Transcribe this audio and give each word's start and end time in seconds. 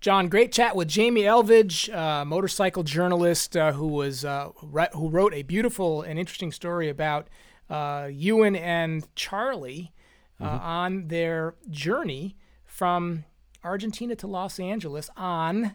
John, 0.00 0.28
great 0.28 0.50
chat 0.50 0.74
with 0.74 0.88
Jamie 0.88 1.24
Elvidge, 1.24 1.94
uh, 1.94 2.24
motorcycle 2.24 2.82
journalist 2.82 3.54
uh, 3.54 3.72
who 3.72 3.86
was 3.86 4.24
uh, 4.24 4.48
who 4.94 5.10
wrote 5.10 5.34
a 5.34 5.42
beautiful 5.42 6.00
and 6.00 6.18
interesting 6.18 6.52
story 6.52 6.88
about 6.88 7.28
uh, 7.68 8.08
Ewan 8.10 8.56
and 8.56 9.06
Charlie 9.14 9.92
uh, 10.40 10.44
mm-hmm. 10.44 10.64
on 10.64 11.08
their 11.08 11.54
journey 11.68 12.38
from 12.64 13.24
Argentina 13.62 14.16
to 14.16 14.26
Los 14.26 14.58
Angeles 14.58 15.10
on 15.18 15.74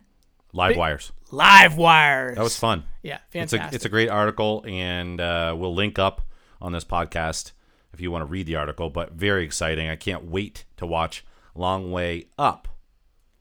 live 0.54 0.76
wires. 0.76 1.12
Live 1.30 1.78
wires. 1.78 2.36
That 2.36 2.44
was 2.44 2.58
fun. 2.58 2.86
Yeah, 3.04 3.20
fantastic. 3.30 3.62
It's 3.62 3.74
a, 3.74 3.76
it's 3.76 3.86
a 3.86 3.90
great 3.90 4.10
article, 4.10 4.66
and 4.68 5.22
uh, 5.22 5.54
we'll 5.56 5.76
link 5.76 6.00
up 6.00 6.22
on 6.60 6.72
this 6.72 6.84
podcast 6.84 7.52
if 7.94 8.02
you 8.02 8.10
want 8.10 8.24
to 8.24 8.26
read 8.26 8.48
the 8.48 8.56
article. 8.56 8.90
But 8.90 9.12
very 9.12 9.44
exciting. 9.44 9.88
I 9.88 9.96
can't 9.96 10.26
wait 10.26 10.66
to 10.78 10.88
watch 10.88 11.24
Long 11.54 11.92
Way 11.92 12.26
Up. 12.40 12.68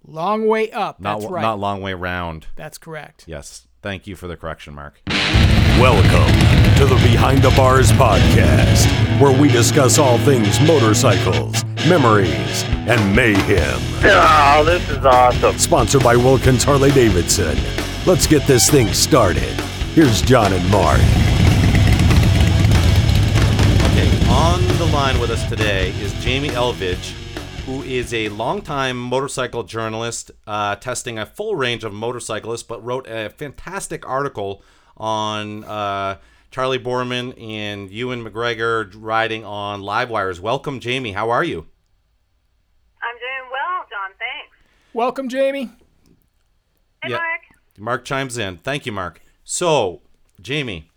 Long 0.07 0.47
way 0.47 0.71
up. 0.71 1.01
Not, 1.01 1.21
That's 1.21 1.33
right. 1.33 1.41
Not 1.41 1.59
long 1.59 1.81
way 1.81 1.95
round. 1.95 2.49
That's 2.57 2.77
correct. 2.77 3.25
Yes. 3.27 3.67
Thank 3.81 4.07
you 4.07 4.17
for 4.17 4.27
the 4.27 4.37
correction, 4.37 4.75
Mark. 4.75 5.01
Welcome 5.09 6.77
to 6.79 6.85
the 6.87 6.97
Behind 6.97 7.43
the 7.43 7.51
Bars 7.57 7.91
podcast, 7.93 8.87
where 9.19 9.39
we 9.39 9.49
discuss 9.49 9.99
all 9.99 10.19
things 10.19 10.61
motorcycles, 10.61 11.65
memories, 11.89 12.65
and 12.87 13.17
mayhem. 13.17 13.81
Oh, 14.05 14.63
this 14.65 14.87
is 14.91 15.05
awesome. 15.07 15.59
Sponsored 15.59 16.03
by 16.03 16.17
Wilkins 16.17 16.65
Harley 16.65 16.91
Davidson. 16.93 17.57
Let's 18.07 18.27
get 18.27 18.47
this 18.47 18.69
thing 18.69 18.93
started. 18.93 19.59
Here's 19.95 20.21
John 20.21 20.53
and 20.53 20.71
Mark. 20.71 21.01
Okay, 23.91 24.11
on 24.29 24.67
the 24.77 24.91
line 24.93 25.19
with 25.19 25.31
us 25.31 25.49
today 25.49 25.91
is 26.01 26.13
Jamie 26.23 26.51
Elvidge 26.51 27.13
who 27.13 27.24
is 27.85 28.15
a 28.15 28.29
longtime 28.31 28.99
motorcycle 28.99 29.63
journalist, 29.63 30.31
uh, 30.47 30.77
testing 30.77 31.19
a 31.19 31.27
full 31.27 31.55
range 31.55 31.85
of 31.85 31.93
motorcyclists, 31.93 32.63
but 32.63 32.85
wrote 32.85 33.07
a 33.07 33.29
fantastic 33.31 34.09
article 34.09 34.63
on 34.97 35.65
uh, 35.65 36.17
Charlie 36.51 36.79
Boorman 36.79 37.41
and 37.41 37.91
Ewan 37.91 38.25
McGregor 38.25 38.91
riding 38.97 39.45
on 39.45 39.83
live 39.83 40.09
wires. 40.09 40.41
Welcome, 40.41 40.81
Jamie. 40.81 41.13
How 41.13 41.31
are 41.31 41.45
you? 41.45 41.67
I'm 43.03 43.17
doing 43.19 43.51
well, 43.51 43.85
John. 43.91 44.11
Thanks. 44.19 44.57
Welcome, 44.95 45.29
Jamie. 45.29 45.71
Hey, 47.03 47.11
yeah. 47.11 47.17
Mark. 47.17 47.41
Mark 47.79 48.05
chimes 48.05 48.39
in. 48.39 48.57
Thank 48.57 48.87
you, 48.87 48.93
Mark. 48.93 49.21
So, 49.43 50.01
Jamie, 50.41 50.91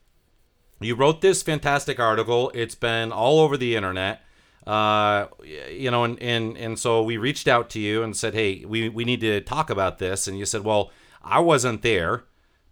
you 0.80 0.96
wrote 0.96 1.22
this 1.22 1.44
fantastic 1.44 2.00
article. 2.00 2.50
It's 2.54 2.76
been 2.76 3.12
all 3.12 3.40
over 3.40 3.58
the 3.58 3.76
internet. 3.76 4.22
Uh, 4.68 5.28
you 5.46 5.90
know, 5.90 6.04
and, 6.04 6.22
and 6.22 6.58
and 6.58 6.78
so 6.78 7.02
we 7.02 7.16
reached 7.16 7.48
out 7.48 7.70
to 7.70 7.80
you 7.80 8.04
and 8.04 8.18
said, 8.18 8.34
hey, 8.34 8.66
we 8.66 8.90
we 8.90 9.06
need 9.06 9.22
to 9.22 9.40
talk 9.40 9.70
about 9.70 9.98
this, 9.98 10.28
and 10.28 10.38
you 10.38 10.46
said, 10.46 10.66
well, 10.66 10.92
I 11.24 11.40
wasn't 11.40 11.84
there, 11.84 12.26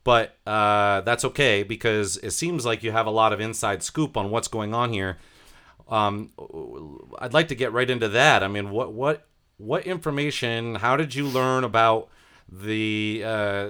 but 0.03 0.35
uh, 0.45 0.99
that's 1.02 1.23
okay 1.23 1.63
because 1.63 2.17
it 2.17 2.31
seems 2.31 2.65
like 2.65 2.83
you 2.83 2.91
have 2.91 3.07
a 3.07 3.11
lot 3.11 3.31
of 3.31 3.39
inside 3.39 3.81
scoop 3.81 4.17
on 4.17 4.29
what's 4.29 4.49
going 4.49 4.73
on 4.73 4.91
here. 4.91 5.19
Um, 5.87 6.31
I'd 7.19 7.33
like 7.33 7.47
to 7.47 7.55
get 7.55 7.71
right 7.71 7.89
into 7.89 8.09
that. 8.09 8.43
I 8.43 8.49
mean, 8.49 8.71
what 8.71 8.91
what 8.91 9.27
what 9.55 9.87
information? 9.87 10.75
How 10.75 10.97
did 10.97 11.15
you 11.15 11.25
learn 11.25 11.63
about 11.63 12.09
the 12.52 13.23
uh, 13.25 13.69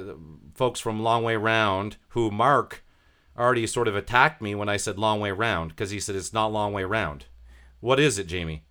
folks 0.55 0.79
from 0.79 0.99
Long 0.99 1.23
Way 1.23 1.35
Round 1.35 1.97
who 2.09 2.31
Mark 2.31 2.83
already 3.37 3.67
sort 3.67 3.87
of 3.87 3.95
attacked 3.95 4.41
me 4.41 4.55
when 4.55 4.67
I 4.67 4.77
said 4.77 4.97
Long 4.97 5.19
Way 5.19 5.29
Round 5.29 5.69
because 5.69 5.91
he 5.91 5.99
said 5.99 6.15
it's 6.15 6.33
not 6.33 6.51
Long 6.51 6.73
Way 6.73 6.85
Round. 6.85 7.25
What 7.85 8.01
is 8.01 8.17
it, 8.17 8.25
Jamie? 8.25 8.65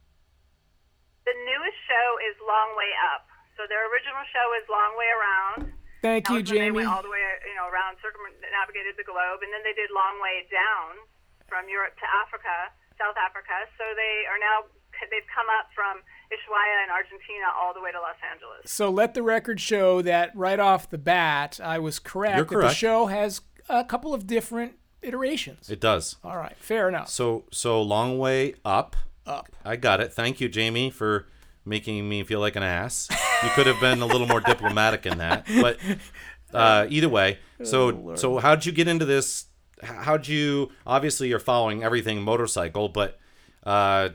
The 1.22 1.38
newest 1.46 1.78
show 1.86 2.08
is 2.26 2.34
Long 2.42 2.74
Way 2.74 2.90
Up. 3.14 3.30
So 3.54 3.62
their 3.70 3.86
original 3.86 4.26
show 4.34 4.46
is 4.58 4.66
Long 4.66 4.92
Way 4.98 5.10
Around. 5.14 5.60
Thank 6.02 6.26
you, 6.34 6.42
Jamie. 6.42 6.82
They 6.82 6.82
went 6.82 6.90
all 6.90 7.06
the 7.06 7.14
way, 7.14 7.22
you 7.46 7.54
know, 7.54 7.70
around, 7.70 7.94
circumnavigated 8.02 8.98
the 8.98 9.06
globe, 9.06 9.46
and 9.46 9.54
then 9.54 9.62
they 9.62 9.70
did 9.78 9.94
Long 9.94 10.18
Way 10.18 10.50
Down 10.50 10.98
from 11.46 11.70
Europe 11.70 11.94
to 12.02 12.06
Africa, 12.26 12.74
South 12.98 13.14
Africa. 13.14 13.70
So 13.78 13.86
they 13.94 14.26
are 14.26 14.42
now 14.42 14.66
they've 15.06 15.30
come 15.30 15.46
up 15.62 15.70
from 15.78 16.02
Ushuaia 16.34 16.82
in 16.82 16.90
Argentina 16.90 17.54
all 17.54 17.70
the 17.70 17.86
way 17.86 17.94
to 17.94 18.02
Los 18.02 18.18
Angeles. 18.18 18.66
So 18.66 18.90
let 18.90 19.14
the 19.14 19.22
record 19.22 19.62
show 19.62 20.02
that 20.02 20.34
right 20.34 20.58
off 20.58 20.90
the 20.90 20.98
bat, 20.98 21.62
I 21.62 21.78
was 21.78 22.02
correct. 22.02 22.34
You're 22.34 22.50
correct. 22.50 22.74
the 22.74 22.74
show 22.74 23.06
has 23.06 23.46
a 23.70 23.86
couple 23.86 24.10
of 24.10 24.26
different 24.26 24.74
iterations. 25.04 25.70
It 25.70 25.80
does. 25.80 26.16
All 26.24 26.36
right, 26.36 26.56
fair 26.58 26.88
enough. 26.88 27.08
So 27.08 27.44
so 27.50 27.80
long 27.82 28.18
way 28.18 28.54
up. 28.64 28.96
Up. 29.26 29.48
I 29.64 29.76
got 29.76 30.00
it. 30.00 30.12
Thank 30.12 30.40
you, 30.40 30.48
Jamie, 30.48 30.90
for 30.90 31.26
making 31.64 32.06
me 32.08 32.22
feel 32.24 32.40
like 32.40 32.56
an 32.56 32.62
ass. 32.62 33.08
You 33.42 33.48
could 33.50 33.66
have 33.66 33.80
been 33.80 34.02
a 34.02 34.06
little 34.06 34.26
more 34.26 34.40
diplomatic 34.40 35.06
in 35.06 35.18
that, 35.18 35.46
but 35.60 35.78
uh, 36.54 36.86
either 36.88 37.08
way. 37.08 37.38
So 37.62 38.10
oh, 38.10 38.14
so 38.16 38.38
how'd 38.38 38.66
you 38.66 38.72
get 38.72 38.88
into 38.88 39.04
this? 39.04 39.46
How'd 39.82 40.28
you? 40.28 40.70
Obviously, 40.86 41.28
you're 41.28 41.38
following 41.38 41.82
everything 41.82 42.22
motorcycle, 42.22 42.88
but 42.88 43.18
uh, 43.64 44.10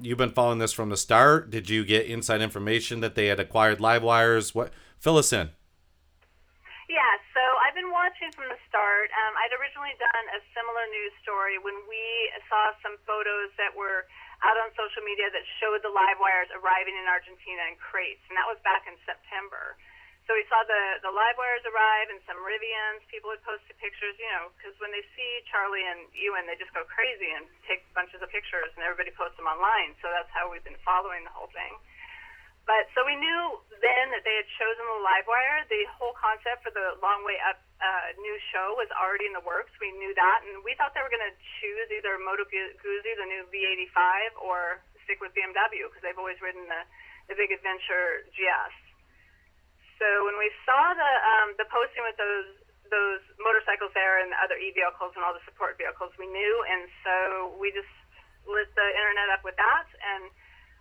you've 0.00 0.18
been 0.18 0.30
following 0.30 0.58
this 0.58 0.72
from 0.72 0.90
the 0.90 0.96
start. 0.96 1.50
Did 1.50 1.68
you 1.68 1.84
get 1.84 2.06
inside 2.06 2.40
information 2.40 3.00
that 3.00 3.14
they 3.14 3.26
had 3.26 3.40
acquired 3.40 3.80
live 3.80 4.02
wires? 4.02 4.54
What? 4.54 4.72
Fill 4.98 5.16
us 5.16 5.32
in. 5.32 5.50
Been 7.80 7.96
watching 7.96 8.28
from 8.36 8.52
the 8.52 8.60
start. 8.68 9.08
Um, 9.08 9.32
I'd 9.40 9.56
originally 9.56 9.96
done 9.96 10.26
a 10.36 10.44
similar 10.52 10.84
news 10.92 11.16
story 11.24 11.56
when 11.56 11.72
we 11.88 12.04
saw 12.44 12.76
some 12.84 13.00
photos 13.08 13.48
that 13.56 13.72
were 13.72 14.04
out 14.44 14.52
on 14.60 14.68
social 14.76 15.00
media 15.00 15.32
that 15.32 15.40
showed 15.56 15.80
the 15.80 15.88
live 15.88 16.20
wires 16.20 16.52
arriving 16.52 16.92
in 16.92 17.08
Argentina 17.08 17.72
in 17.72 17.80
crates, 17.80 18.20
and 18.28 18.36
that 18.36 18.44
was 18.44 18.60
back 18.68 18.84
in 18.84 19.00
September. 19.08 19.80
So 20.28 20.36
we 20.36 20.44
saw 20.52 20.60
the 20.68 21.00
the 21.00 21.08
live 21.08 21.40
wires 21.40 21.64
arrive 21.64 22.12
and 22.12 22.20
some 22.28 22.36
Rivians. 22.44 23.00
People 23.08 23.32
had 23.32 23.40
posted 23.48 23.72
pictures, 23.80 24.12
you 24.20 24.28
know, 24.28 24.52
because 24.60 24.76
when 24.76 24.92
they 24.92 25.00
see 25.16 25.40
Charlie 25.48 25.88
and 25.88 26.04
Ewan, 26.12 26.44
they 26.44 26.60
just 26.60 26.76
go 26.76 26.84
crazy 26.84 27.32
and 27.32 27.48
take 27.64 27.80
bunches 27.96 28.20
of 28.20 28.28
pictures, 28.28 28.68
and 28.76 28.84
everybody 28.84 29.08
posts 29.16 29.40
them 29.40 29.48
online. 29.48 29.96
So 30.04 30.12
that's 30.12 30.28
how 30.36 30.52
we've 30.52 30.60
been 30.68 30.76
following 30.84 31.24
the 31.24 31.32
whole 31.32 31.48
thing. 31.56 31.80
But 32.70 32.86
so 32.94 33.02
we 33.02 33.18
knew 33.18 33.58
then 33.82 34.14
that 34.14 34.22
they 34.22 34.36
had 34.38 34.46
chosen 34.54 34.86
the 34.86 35.02
Livewire. 35.02 35.66
The 35.66 35.90
whole 35.98 36.14
concept 36.14 36.62
for 36.62 36.70
the 36.70 36.94
Long 37.02 37.26
Way 37.26 37.34
Up 37.42 37.58
uh, 37.82 38.14
new 38.14 38.38
show 38.54 38.78
was 38.78 38.86
already 38.94 39.26
in 39.26 39.34
the 39.34 39.42
works. 39.42 39.74
We 39.82 39.90
knew 39.98 40.14
that, 40.14 40.46
and 40.46 40.62
we 40.62 40.78
thought 40.78 40.94
they 40.94 41.02
were 41.02 41.10
going 41.10 41.26
to 41.26 41.34
choose 41.58 41.90
either 41.90 42.14
Moto 42.22 42.46
Guzzi, 42.46 43.12
the 43.18 43.26
new 43.26 43.42
V85, 43.50 44.38
or 44.38 44.86
stick 45.02 45.18
with 45.18 45.34
BMW 45.34 45.90
because 45.90 45.98
they've 46.06 46.14
always 46.14 46.38
ridden 46.38 46.62
the 46.70 46.86
the 47.26 47.34
Big 47.34 47.50
Adventure 47.50 48.22
GS. 48.38 48.74
So 49.98 50.06
when 50.30 50.38
we 50.38 50.54
saw 50.62 50.94
the 50.94 51.12
um, 51.26 51.58
the 51.58 51.66
posting 51.66 52.06
with 52.06 52.14
those 52.22 52.54
those 52.86 53.22
motorcycles 53.42 53.90
there 53.98 54.22
and 54.22 54.30
the 54.30 54.38
other 54.38 54.54
e 54.54 54.70
vehicles 54.70 55.10
and 55.18 55.26
all 55.26 55.34
the 55.34 55.42
support 55.42 55.74
vehicles, 55.74 56.14
we 56.22 56.30
knew, 56.30 56.54
and 56.70 56.86
so 57.02 57.14
we 57.58 57.74
just 57.74 57.90
lit 58.46 58.70
the 58.78 58.88
internet 58.94 59.26
up 59.34 59.42
with 59.42 59.58
that 59.58 59.90
and 60.06 60.30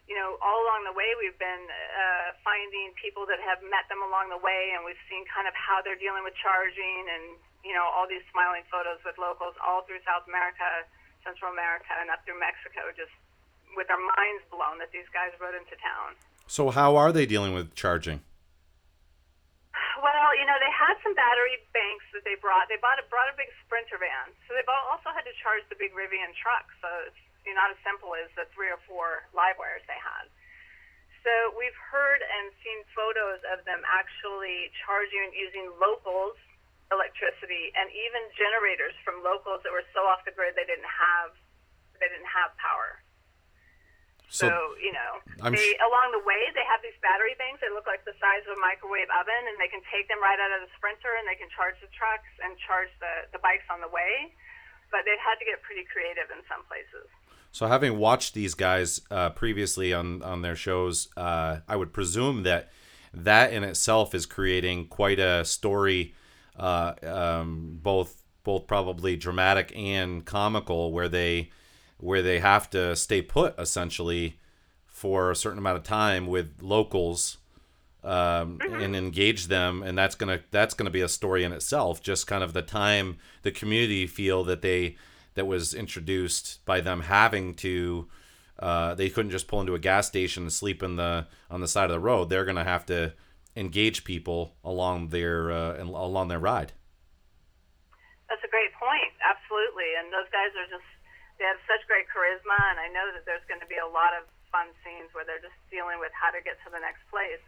you 0.09 0.18
know, 0.18 0.42
all 0.42 0.66
along 0.66 0.90
the 0.90 0.96
way, 0.97 1.14
we've 1.22 1.38
been 1.38 1.70
uh, 1.70 2.34
finding 2.42 2.97
people 2.97 3.30
that 3.30 3.38
have 3.46 3.62
met 3.62 3.86
them 3.94 4.02
along 4.02 4.34
the 4.34 4.42
way, 4.42 4.74
and 4.74 4.81
we've 4.81 5.00
seen 5.06 5.22
kind 5.30 5.46
of 5.46 5.53
how 5.53 5.86
they're 5.86 6.02
dealing 6.02 6.25
with 6.25 6.34
charging, 6.42 7.06
and 7.14 7.38
you 7.62 7.78
know, 7.78 7.86
all 7.86 8.09
these 8.09 8.25
smiling 8.34 8.66
photos 8.74 8.98
with 9.06 9.22
locals 9.22 9.53
all 9.62 9.86
through 9.86 10.02
South 10.09 10.25
America, 10.25 10.66
Central 11.22 11.53
America, 11.53 11.94
and 12.02 12.09
up 12.09 12.25
through 12.25 12.42
Mexico, 12.42 12.90
just 12.98 13.14
with 13.78 13.86
our 13.94 14.02
minds 14.02 14.42
blown 14.50 14.81
that 14.81 14.90
these 14.90 15.06
guys 15.14 15.30
rode 15.38 15.53
into 15.53 15.78
town. 15.78 16.18
So, 16.50 16.74
how 16.74 16.98
are 16.98 17.14
they 17.14 17.30
dealing 17.30 17.53
with 17.53 17.78
charging? 17.78 18.25
Well, 20.02 20.31
you 20.42 20.48
know, 20.50 20.58
they 20.58 20.74
had 20.74 20.98
some 21.06 21.14
battery 21.14 21.62
banks 21.69 22.09
that 22.18 22.25
they 22.25 22.34
brought. 22.42 22.66
They 22.66 22.81
bought 22.81 22.98
a, 22.98 23.06
brought 23.14 23.30
a 23.30 23.38
big 23.38 23.53
Sprinter 23.62 24.02
van, 24.02 24.34
so 24.50 24.58
they've 24.58 24.66
also 24.90 25.14
had 25.14 25.22
to 25.30 25.36
charge 25.38 25.62
the 25.69 25.78
big 25.78 25.94
Rivian 25.94 26.34
truck. 26.34 26.66
So 26.81 26.90
it's 27.06 27.22
you 27.48 27.56
know, 27.56 27.62
not 27.62 27.76
as 27.76 27.80
simple 27.84 28.16
as 28.16 28.28
the 28.36 28.48
three 28.56 28.72
or 28.72 28.80
four 28.88 29.28
live 29.36 29.60
wires 29.60 29.84
they 29.88 30.00
had. 30.00 30.28
So 31.24 31.32
we've 31.60 31.76
heard 31.92 32.24
and 32.24 32.56
seen 32.63 32.80
photos 32.96 33.44
of 33.52 33.68
them 33.68 33.84
actually 33.84 34.72
charging 34.88 35.36
using 35.36 35.68
locals 35.75 36.40
electricity 36.90 37.69
and 37.78 37.86
even 37.94 38.22
generators 38.34 38.98
from 39.06 39.22
locals 39.22 39.62
that 39.62 39.69
were 39.69 39.86
so 39.94 40.02
off 40.10 40.25
the 40.25 40.34
grid 40.34 40.58
they 40.58 40.66
didn't 40.66 40.90
have 40.90 41.38
they 42.02 42.08
didn't 42.10 42.31
have 42.31 42.56
power. 42.58 43.04
So, 44.30 44.46
so 44.46 44.54
you 44.78 44.94
know, 44.94 45.12
I'm 45.42 45.54
they, 45.54 45.74
sh- 45.74 45.81
along 45.81 46.13
the 46.13 46.22
way 46.22 46.40
they 46.54 46.63
have 46.69 46.80
these 46.86 46.96
battery 47.02 47.34
banks. 47.42 47.60
They 47.66 47.74
look 47.74 47.90
like 47.90 48.06
the 48.06 48.13
size 48.22 48.46
of 48.46 48.56
a 48.56 48.62
microwave 48.62 49.10
oven, 49.10 49.44
and 49.50 49.58
they 49.58 49.68
can 49.68 49.81
take 49.90 50.06
them 50.06 50.22
right 50.22 50.38
out 50.38 50.54
of 50.54 50.63
the 50.63 50.72
Sprinter, 50.78 51.18
and 51.18 51.25
they 51.25 51.36
can 51.36 51.50
charge 51.50 51.75
the 51.81 51.90
trucks 51.92 52.30
and 52.46 52.54
charge 52.62 52.94
the 53.02 53.28
the 53.34 53.42
bikes 53.42 53.66
on 53.74 53.81
the 53.81 53.90
way. 53.90 54.31
But 54.94 55.06
they've 55.06 55.22
had 55.22 55.42
to 55.42 55.46
get 55.46 55.62
pretty 55.66 55.86
creative 55.90 56.30
in 56.34 56.42
some 56.46 56.62
places. 56.69 57.10
So, 57.51 57.68
having 57.68 57.98
watched 57.98 58.34
these 58.34 58.54
guys 58.54 59.01
uh, 59.12 59.31
previously 59.31 59.94
on 59.94 60.22
on 60.24 60.42
their 60.42 60.56
shows, 60.56 61.10
uh, 61.18 61.57
I 61.68 61.75
would 61.75 61.94
presume 61.94 62.44
that 62.44 62.69
that 63.13 63.51
in 63.54 63.63
itself 63.63 64.13
is 64.13 64.25
creating 64.25 64.88
quite 64.88 65.19
a 65.19 65.44
story, 65.44 66.13
uh, 66.57 66.94
um, 67.04 67.80
both 67.81 68.22
both 68.44 68.68
probably 68.68 69.16
dramatic 69.16 69.72
and 69.75 70.25
comical, 70.25 70.92
where 70.92 71.10
they 71.10 71.50
where 71.98 72.22
they 72.22 72.40
have 72.40 72.69
to 72.69 72.96
stay 72.96 73.22
put 73.22 73.60
essentially 73.60 74.40
for 74.86 75.31
a 75.31 75.36
certain 75.36 75.60
amount 75.60 75.78
of 75.78 75.84
time 75.84 76.28
with 76.28 76.62
locals 76.62 77.38
um, 78.04 78.60
Mm-hmm. 78.60 78.81
and 78.81 78.96
engage 78.96 79.48
them, 79.48 79.84
and 79.84 79.98
that's 79.98 80.16
gonna 80.16 80.40
that's 80.51 80.74
gonna 80.74 80.90
be 80.90 81.01
a 81.01 81.10
story 81.10 81.44
in 81.44 81.51
itself. 81.51 82.01
Just 82.01 82.28
kind 82.28 82.44
of 82.44 82.54
the 82.54 82.62
time 82.62 83.18
the 83.42 83.51
community 83.51 84.07
feel 84.07 84.44
that 84.46 84.62
they 84.62 84.96
that 85.39 85.47
was 85.47 85.74
introduced 85.74 86.59
by 86.65 86.81
them 86.81 87.07
having 87.07 87.56
to. 87.56 88.07
Uh, 88.59 88.94
they 88.94 89.07
couldn't 89.07 89.31
just 89.31 89.47
pull 89.47 89.62
into 89.63 89.74
a 89.74 89.80
gas 89.80 90.06
station 90.06 90.44
and 90.44 90.51
sleep 90.51 90.83
in 90.83 90.97
the 90.97 91.27
on 91.50 91.62
the 91.62 91.68
side 91.68 91.86
of 91.86 91.95
the 91.95 92.00
road. 92.00 92.27
They're 92.27 92.44
gonna 92.44 92.68
have 92.68 92.86
to 92.88 93.13
engage 93.56 94.03
people 94.03 94.59
along 94.68 95.15
their 95.15 95.50
uh, 95.50 95.81
along 95.81 96.27
their 96.27 96.44
ride. 96.44 96.74
That's 98.27 98.44
a 98.44 98.51
great 98.51 98.75
point. 98.75 99.15
Absolutely. 99.25 99.89
And 99.97 100.13
those 100.13 100.30
guys 100.30 100.53
are 100.53 100.69
just, 100.69 100.86
they 101.41 101.50
have 101.50 101.57
such 101.65 101.81
great 101.89 102.06
charisma. 102.13 102.59
And 102.69 102.77
I 102.77 102.88
know 102.94 103.09
that 103.18 103.25
there's 103.25 103.44
going 103.50 103.59
to 103.59 103.69
be 103.71 103.81
a 103.81 103.89
lot 103.89 104.13
of 104.13 104.30
fun 104.53 104.69
scenes 104.86 105.09
where 105.18 105.25
they're 105.25 105.41
just 105.41 105.57
dealing 105.74 105.97
with 105.97 106.13
how 106.13 106.30
to 106.30 106.39
get 106.45 106.62
to 106.62 106.69
the 106.69 106.77
next 106.77 107.01
place. 107.09 107.41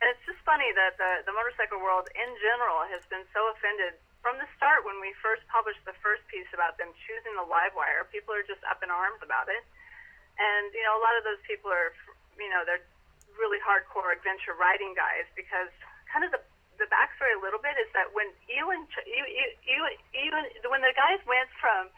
And 0.00 0.08
it's 0.08 0.24
just 0.24 0.40
funny 0.48 0.72
that 0.72 0.96
the, 0.96 1.28
the 1.28 1.36
motorcycle 1.36 1.84
world 1.84 2.08
in 2.16 2.30
general 2.40 2.88
has 2.88 3.04
been 3.12 3.28
so 3.36 3.52
offended 3.52 4.00
from 4.20 4.36
the 4.36 4.48
start 4.56 4.84
when 4.84 5.00
we 5.00 5.16
first 5.24 5.44
published 5.48 5.80
the 5.88 5.96
first 6.04 6.24
piece 6.28 6.48
about 6.52 6.76
them 6.76 6.92
choosing 7.08 7.32
the 7.36 7.44
live 7.44 7.72
wire. 7.72 8.04
People 8.12 8.36
are 8.36 8.44
just 8.44 8.60
up 8.68 8.84
in 8.84 8.92
arms 8.92 9.20
about 9.24 9.48
it. 9.48 9.64
And, 10.36 10.72
you 10.72 10.84
know, 10.84 10.96
a 10.96 11.02
lot 11.02 11.16
of 11.16 11.24
those 11.24 11.40
people 11.44 11.72
are, 11.72 11.92
you 12.36 12.48
know, 12.52 12.64
they're 12.64 12.84
really 13.36 13.60
hardcore 13.64 14.12
adventure 14.12 14.56
riding 14.56 14.92
guys 14.92 15.24
because 15.36 15.72
kind 16.08 16.24
of 16.24 16.32
the 16.32 16.40
the 16.80 16.88
backstory 16.88 17.36
a 17.36 17.42
little 17.44 17.60
bit 17.60 17.76
is 17.76 17.92
that 17.92 18.08
when 18.16 18.24
Ewan, 18.48 18.88
Ewan, 19.04 19.52
Ewan, 19.68 19.94
Ewan 20.16 20.44
when 20.72 20.80
the 20.80 20.96
guys 20.96 21.20
went 21.28 21.52
from 21.60 21.92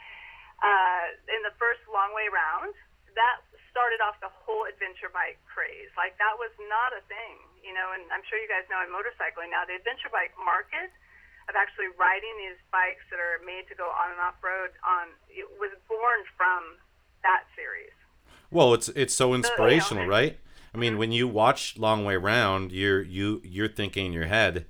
uh, 0.59 1.07
in 1.31 1.39
the 1.47 1.55
first 1.55 1.79
long 1.87 2.11
way 2.11 2.27
round, 2.27 2.75
that 3.15 3.47
started 3.71 4.03
off 4.03 4.19
the 4.19 4.29
whole 4.43 4.67
adventure 4.67 5.07
bike 5.15 5.39
craze. 5.47 5.89
Like 5.95 6.19
that 6.19 6.35
was 6.35 6.51
not 6.67 6.91
a 6.99 7.03
thing, 7.07 7.39
you 7.63 7.71
know. 7.71 7.95
And 7.95 8.11
I'm 8.11 8.27
sure 8.27 8.43
you 8.43 8.51
guys 8.51 8.67
know 8.67 8.83
in 8.83 8.91
motorcycling 8.91 9.55
now, 9.55 9.63
the 9.63 9.79
adventure 9.79 10.11
bike 10.11 10.35
market 10.35 10.91
of 11.49 11.55
actually 11.57 11.91
riding 11.99 12.35
these 12.39 12.61
bikes 12.71 13.03
that 13.11 13.19
are 13.19 13.43
made 13.45 13.67
to 13.69 13.75
go 13.75 13.87
on 13.87 14.13
and 14.13 14.21
off 14.21 14.39
road 14.43 14.71
on 14.87 15.11
it 15.31 15.47
was 15.59 15.73
born 15.89 16.21
from 16.37 16.79
that 17.23 17.45
series. 17.57 17.95
Well, 18.51 18.75
it's 18.75 18.89
it's 18.91 19.15
so 19.15 19.35
inspirational, 19.35 20.05
yeah. 20.05 20.11
right? 20.11 20.39
I 20.75 20.79
mean, 20.79 20.97
when 20.99 21.13
you 21.13 21.29
watch 21.29 21.79
Long 21.79 22.05
Way 22.05 22.17
Round, 22.17 22.73
you're 22.73 23.03
you 23.03 23.41
you're 23.45 23.69
thinking 23.69 24.07
in 24.07 24.13
your 24.13 24.27
head, 24.27 24.67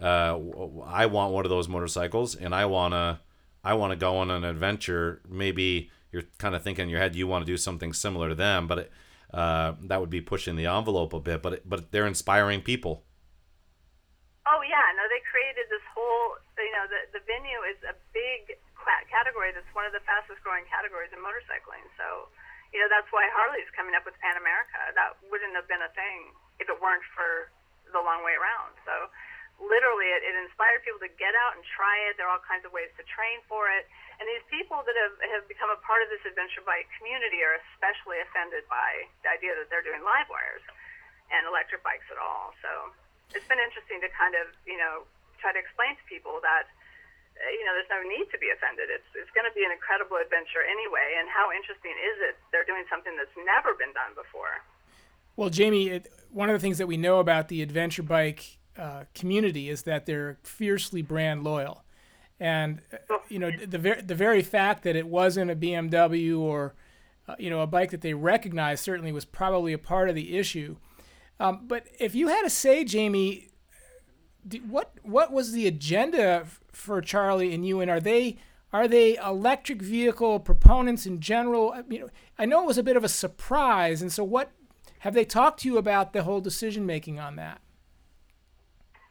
uh, 0.00 0.38
I 0.86 1.06
want 1.06 1.32
one 1.32 1.44
of 1.44 1.50
those 1.50 1.68
motorcycles, 1.68 2.34
and 2.34 2.54
I 2.54 2.66
wanna 2.66 3.20
I 3.62 3.74
wanna 3.74 3.96
go 3.96 4.16
on 4.18 4.30
an 4.30 4.44
adventure. 4.44 5.20
Maybe 5.28 5.90
you're 6.12 6.24
kind 6.38 6.54
of 6.54 6.62
thinking 6.62 6.84
in 6.84 6.88
your 6.88 7.00
head 7.00 7.16
you 7.16 7.26
want 7.26 7.44
to 7.44 7.52
do 7.52 7.56
something 7.56 7.92
similar 7.92 8.28
to 8.28 8.34
them, 8.34 8.66
but 8.66 8.78
it, 8.78 8.92
uh, 9.34 9.74
that 9.82 10.00
would 10.00 10.10
be 10.10 10.20
pushing 10.20 10.54
the 10.56 10.66
envelope 10.66 11.12
a 11.12 11.20
bit. 11.20 11.42
But 11.42 11.52
it, 11.54 11.68
but 11.68 11.90
they're 11.90 12.06
inspiring 12.06 12.62
people. 12.62 13.04
Oh 14.46 14.60
yeah, 14.62 14.84
no, 14.96 15.02
they 15.10 15.20
created 15.28 15.34
this 15.34 15.43
whole. 16.04 16.36
You 16.60 16.74
know, 16.76 16.84
the 16.86 17.00
the 17.16 17.22
venue 17.24 17.64
is 17.64 17.80
a 17.88 17.96
big 18.12 18.60
category. 19.08 19.48
That's 19.56 19.68
one 19.72 19.88
of 19.88 19.96
the 19.96 20.04
fastest 20.04 20.44
growing 20.44 20.68
categories 20.68 21.08
in 21.14 21.20
motorcycling. 21.24 21.88
So, 21.96 22.28
you 22.76 22.82
know, 22.82 22.88
that's 22.92 23.08
why 23.08 23.24
Harley's 23.32 23.70
coming 23.72 23.96
up 23.96 24.04
with 24.04 24.12
Pan 24.20 24.36
America. 24.36 24.76
That 24.92 25.16
wouldn't 25.32 25.56
have 25.56 25.64
been 25.64 25.80
a 25.80 25.92
thing 25.96 26.36
if 26.60 26.68
it 26.68 26.76
weren't 26.76 27.04
for 27.16 27.48
the 27.88 28.02
long 28.04 28.20
way 28.20 28.36
around. 28.36 28.76
So, 28.84 29.08
literally, 29.62 30.10
it, 30.12 30.20
it 30.26 30.34
inspired 30.36 30.84
people 30.84 31.00
to 31.00 31.12
get 31.16 31.32
out 31.32 31.56
and 31.56 31.64
try 31.64 31.96
it. 32.10 32.20
There 32.20 32.28
are 32.28 32.36
all 32.36 32.44
kinds 32.44 32.68
of 32.68 32.74
ways 32.74 32.92
to 33.00 33.04
train 33.08 33.40
for 33.48 33.72
it. 33.72 33.88
And 34.20 34.28
these 34.28 34.44
people 34.46 34.84
that 34.84 34.94
have, 34.94 35.16
have 35.32 35.44
become 35.50 35.72
a 35.72 35.80
part 35.82 36.04
of 36.04 36.12
this 36.12 36.22
adventure 36.22 36.62
bike 36.62 36.86
community 37.00 37.42
are 37.42 37.58
especially 37.74 38.22
offended 38.22 38.62
by 38.70 39.08
the 39.26 39.30
idea 39.32 39.56
that 39.58 39.66
they're 39.72 39.86
doing 39.86 40.02
live 40.06 40.28
wires 40.30 40.62
and 41.34 41.48
electric 41.48 41.82
bikes 41.82 42.06
at 42.12 42.18
all. 42.20 42.54
So 42.62 42.94
it's 43.34 43.46
been 43.48 43.58
interesting 43.58 43.98
to 44.04 44.10
kind 44.14 44.38
of, 44.38 44.54
you 44.68 44.78
know, 44.78 45.02
try 45.40 45.54
to 45.54 45.60
explain 45.60 45.94
to 45.96 46.04
people 46.10 46.38
that, 46.42 46.68
uh, 47.36 47.50
you 47.54 47.64
know, 47.66 47.74
there's 47.74 47.90
no 47.90 48.02
need 48.04 48.26
to 48.30 48.38
be 48.38 48.50
offended. 48.50 48.90
It's, 48.90 49.06
it's 49.14 49.30
going 49.32 49.46
to 49.46 49.54
be 49.54 49.62
an 49.66 49.72
incredible 49.74 50.18
adventure 50.18 50.62
anyway. 50.66 51.18
And 51.18 51.26
how 51.30 51.50
interesting 51.54 51.94
is 51.94 52.16
it? 52.30 52.34
They're 52.52 52.66
doing 52.66 52.86
something 52.86 53.14
that's 53.14 53.34
never 53.42 53.74
been 53.74 53.94
done 53.94 54.14
before. 54.14 54.62
Well, 55.36 55.50
Jamie, 55.50 55.88
it, 55.88 56.12
one 56.30 56.48
of 56.48 56.54
the 56.54 56.62
things 56.62 56.78
that 56.78 56.86
we 56.86 56.96
know 56.96 57.18
about 57.18 57.48
the 57.48 57.62
adventure 57.62 58.02
bike 58.02 58.58
uh, 58.78 59.04
community 59.14 59.68
is 59.68 59.82
that 59.82 60.06
they're 60.06 60.38
fiercely 60.42 61.02
brand 61.02 61.44
loyal, 61.44 61.84
and 62.40 62.80
uh, 62.92 63.18
you 63.28 63.38
know 63.38 63.50
the 63.50 63.78
ver- 63.78 64.02
the 64.02 64.14
very 64.14 64.42
fact 64.42 64.82
that 64.84 64.96
it 64.96 65.06
wasn't 65.06 65.50
a 65.50 65.56
BMW 65.56 66.38
or 66.38 66.74
uh, 67.28 67.34
you 67.38 67.50
know 67.50 67.60
a 67.60 67.66
bike 67.66 67.90
that 67.90 68.00
they 68.00 68.14
recognized 68.14 68.84
certainly 68.84 69.12
was 69.12 69.24
probably 69.24 69.72
a 69.72 69.78
part 69.78 70.08
of 70.08 70.14
the 70.14 70.36
issue. 70.36 70.76
Um, 71.40 71.66
but 71.66 71.86
if 71.98 72.14
you 72.14 72.28
had 72.28 72.42
to 72.42 72.50
say, 72.50 72.84
Jamie, 72.84 73.48
what 74.66 74.92
what 75.02 75.32
was 75.32 75.52
the 75.52 75.66
agenda 75.66 76.46
for 76.72 77.00
Charlie 77.00 77.54
and 77.54 77.66
you? 77.66 77.80
And 77.80 77.90
are 77.90 78.00
they 78.00 78.36
are 78.72 78.88
they 78.88 79.16
electric 79.16 79.80
vehicle 79.80 80.40
proponents 80.40 81.06
in 81.06 81.20
general? 81.20 81.72
I, 81.72 81.82
know, 81.86 82.10
I 82.38 82.44
know 82.44 82.62
it 82.62 82.66
was 82.66 82.78
a 82.78 82.82
bit 82.82 82.96
of 82.96 83.04
a 83.04 83.08
surprise, 83.08 84.02
and 84.02 84.12
so 84.12 84.24
what 84.24 84.50
have 85.06 85.14
they 85.14 85.24
talked 85.24 85.60
to 85.60 85.68
you 85.68 85.78
about 85.78 86.12
the 86.12 86.24
whole 86.24 86.40
decision 86.40 86.84
making 86.84 87.20
on 87.20 87.36
that? 87.36 87.62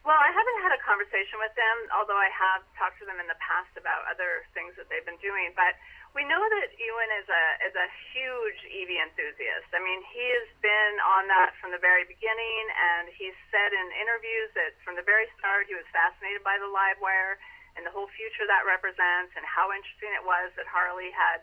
Well, 0.04 0.20
I 0.20 0.36
haven't 0.36 0.60
had 0.60 0.76
a 0.76 0.82
conversation 0.84 1.40
with 1.40 1.56
them, 1.56 1.76
although 1.96 2.20
I 2.20 2.28
have 2.28 2.68
talked 2.76 3.00
to 3.00 3.08
them 3.08 3.24
in 3.24 3.28
the 3.32 3.40
past 3.40 3.72
about 3.80 4.04
other 4.12 4.44
things 4.52 4.76
that 4.76 4.92
they've 4.92 5.06
been 5.08 5.22
doing. 5.24 5.56
But 5.56 5.80
we 6.14 6.22
know 6.30 6.42
that 6.42 6.70
Ewan 6.78 7.12
is 7.18 7.26
a 7.26 7.46
is 7.66 7.74
a 7.74 7.90
huge 8.14 8.62
EV 8.70 9.02
enthusiast. 9.10 9.66
I 9.74 9.82
mean, 9.82 10.02
he 10.14 10.26
has 10.38 10.50
been 10.62 10.94
on 11.02 11.26
that 11.34 11.58
from 11.58 11.74
the 11.74 11.82
very 11.82 12.06
beginning, 12.06 12.64
and 12.70 13.10
he's 13.10 13.34
said 13.50 13.74
in 13.74 13.88
interviews 13.98 14.54
that 14.54 14.78
from 14.86 14.94
the 14.94 15.06
very 15.06 15.26
start 15.42 15.66
he 15.66 15.74
was 15.74 15.86
fascinated 15.90 16.46
by 16.46 16.62
the 16.62 16.70
live 16.70 17.02
wire 17.02 17.42
and 17.74 17.82
the 17.82 17.90
whole 17.90 18.06
future 18.14 18.46
that 18.46 18.62
represents, 18.70 19.34
and 19.34 19.42
how 19.42 19.74
interesting 19.74 20.14
it 20.14 20.22
was 20.22 20.54
that 20.54 20.70
Harley 20.70 21.10
had, 21.10 21.42